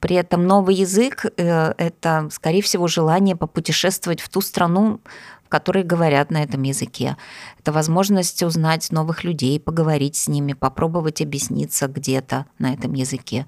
При 0.00 0.16
этом 0.16 0.46
новый 0.46 0.74
язык 0.74 1.26
э,– 1.26 1.74
это, 1.76 2.30
скорее 2.32 2.62
всего, 2.62 2.86
желание 2.86 3.36
попутешествовать 3.36 4.22
в 4.22 4.30
ту 4.30 4.40
страну, 4.40 5.02
в 5.44 5.50
которой 5.50 5.84
говорят 5.84 6.30
на 6.30 6.42
этом 6.42 6.62
языке. 6.62 7.18
Это 7.58 7.70
возможность 7.70 8.42
узнать 8.42 8.90
новых 8.92 9.24
людей, 9.24 9.60
поговорить 9.60 10.16
с 10.16 10.26
ними, 10.26 10.54
попробовать 10.54 11.20
объясниться 11.20 11.86
где-то 11.86 12.46
на 12.58 12.72
этом 12.72 12.94
языке. 12.94 13.44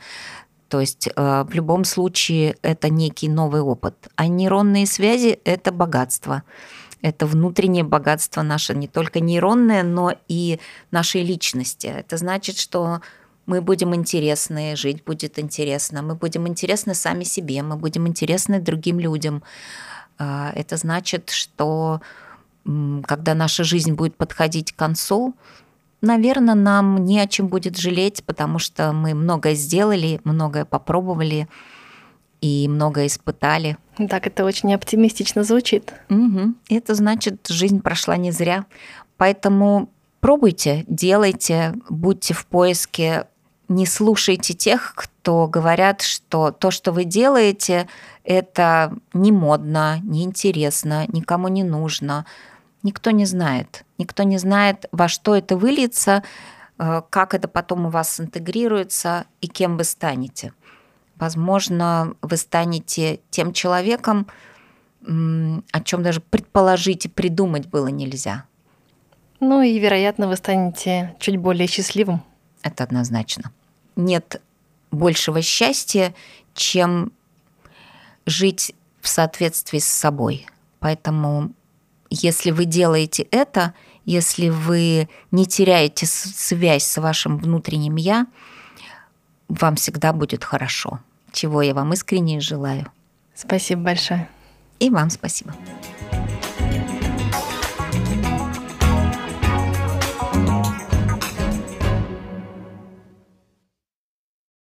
То 0.68 0.78
есть 0.78 1.08
э, 1.08 1.44
в 1.48 1.54
любом 1.54 1.84
случае 1.84 2.56
это 2.60 2.90
некий 2.90 3.30
новый 3.30 3.62
опыт. 3.62 3.94
А 4.16 4.26
нейронные 4.26 4.86
связи– 4.86 5.40
это 5.44 5.72
богатство 5.72 6.42
это 7.02 7.26
внутреннее 7.26 7.84
богатство 7.84 8.42
наше, 8.42 8.74
не 8.74 8.88
только 8.88 9.20
нейронное, 9.20 9.82
но 9.82 10.14
и 10.28 10.58
нашей 10.90 11.22
личности. 11.22 11.86
Это 11.86 12.16
значит, 12.16 12.58
что 12.58 13.00
мы 13.46 13.62
будем 13.62 13.94
интересны, 13.94 14.76
жить 14.76 15.04
будет 15.04 15.38
интересно, 15.38 16.02
мы 16.02 16.14
будем 16.14 16.46
интересны 16.46 16.94
сами 16.94 17.24
себе, 17.24 17.62
мы 17.62 17.76
будем 17.76 18.06
интересны 18.06 18.60
другим 18.60 19.00
людям. 19.00 19.42
А, 20.18 20.52
это 20.54 20.76
значит, 20.76 21.30
что 21.30 22.00
когда 23.06 23.34
наша 23.34 23.64
жизнь 23.64 23.92
будет 23.94 24.16
подходить 24.16 24.72
к 24.72 24.76
концу, 24.76 25.34
наверное, 26.02 26.54
нам 26.54 27.04
не 27.04 27.18
о 27.20 27.26
чем 27.26 27.48
будет 27.48 27.78
жалеть, 27.78 28.22
потому 28.24 28.58
что 28.58 28.92
мы 28.92 29.14
многое 29.14 29.54
сделали, 29.54 30.20
многое 30.24 30.64
попробовали, 30.64 31.48
и 32.40 32.68
много 32.68 33.06
испытали. 33.06 33.76
Так, 34.08 34.26
это 34.26 34.44
очень 34.44 34.72
оптимистично 34.74 35.42
звучит. 35.42 35.92
Угу. 36.08 36.54
Это 36.68 36.94
значит, 36.94 37.46
жизнь 37.48 37.80
прошла 37.80 38.16
не 38.16 38.30
зря. 38.30 38.66
Поэтому 39.16 39.90
пробуйте, 40.20 40.84
делайте, 40.86 41.74
будьте 41.88 42.34
в 42.34 42.46
поиске, 42.46 43.26
не 43.68 43.84
слушайте 43.84 44.54
тех, 44.54 44.94
кто 44.94 45.46
говорят, 45.46 46.00
что 46.00 46.50
то, 46.50 46.70
что 46.70 46.90
вы 46.90 47.04
делаете, 47.04 47.86
это 48.24 48.96
не 49.12 49.30
модно, 49.30 49.98
не 50.02 50.24
интересно, 50.24 51.06
никому 51.08 51.48
не 51.48 51.64
нужно. 51.64 52.24
Никто 52.82 53.10
не 53.10 53.26
знает. 53.26 53.84
Никто 53.98 54.22
не 54.22 54.38
знает, 54.38 54.86
во 54.92 55.08
что 55.08 55.34
это 55.34 55.56
выльется, 55.56 56.22
э, 56.78 57.02
как 57.10 57.34
это 57.34 57.48
потом 57.48 57.86
у 57.86 57.90
вас 57.90 58.20
интегрируется 58.20 59.26
и 59.40 59.48
кем 59.48 59.76
вы 59.76 59.84
станете. 59.84 60.52
Возможно, 61.18 62.14
вы 62.22 62.36
станете 62.36 63.20
тем 63.30 63.52
человеком, 63.52 64.28
о 65.02 65.80
чем 65.84 66.02
даже 66.02 66.20
предположить 66.20 67.06
и 67.06 67.08
придумать 67.08 67.66
было 67.66 67.88
нельзя. 67.88 68.44
Ну 69.40 69.62
и, 69.62 69.78
вероятно, 69.78 70.28
вы 70.28 70.36
станете 70.36 71.16
чуть 71.18 71.36
более 71.36 71.66
счастливым. 71.66 72.22
Это 72.62 72.84
однозначно. 72.84 73.52
Нет 73.96 74.40
большего 74.90 75.42
счастья, 75.42 76.14
чем 76.54 77.12
жить 78.26 78.74
в 79.00 79.08
соответствии 79.08 79.78
с 79.78 79.86
собой. 79.86 80.46
Поэтому, 80.78 81.52
если 82.10 82.50
вы 82.50 82.64
делаете 82.64 83.24
это, 83.30 83.74
если 84.04 84.48
вы 84.48 85.08
не 85.30 85.46
теряете 85.46 86.06
связь 86.06 86.84
с 86.84 87.00
вашим 87.00 87.38
внутренним 87.38 87.96
я, 87.96 88.26
вам 89.48 89.76
всегда 89.76 90.12
будет 90.12 90.44
хорошо 90.44 91.00
чего 91.32 91.62
я 91.62 91.74
вам 91.74 91.92
искренне 91.92 92.40
желаю. 92.40 92.86
Спасибо 93.34 93.82
большое. 93.82 94.28
И 94.78 94.90
вам 94.90 95.10
спасибо. 95.10 95.54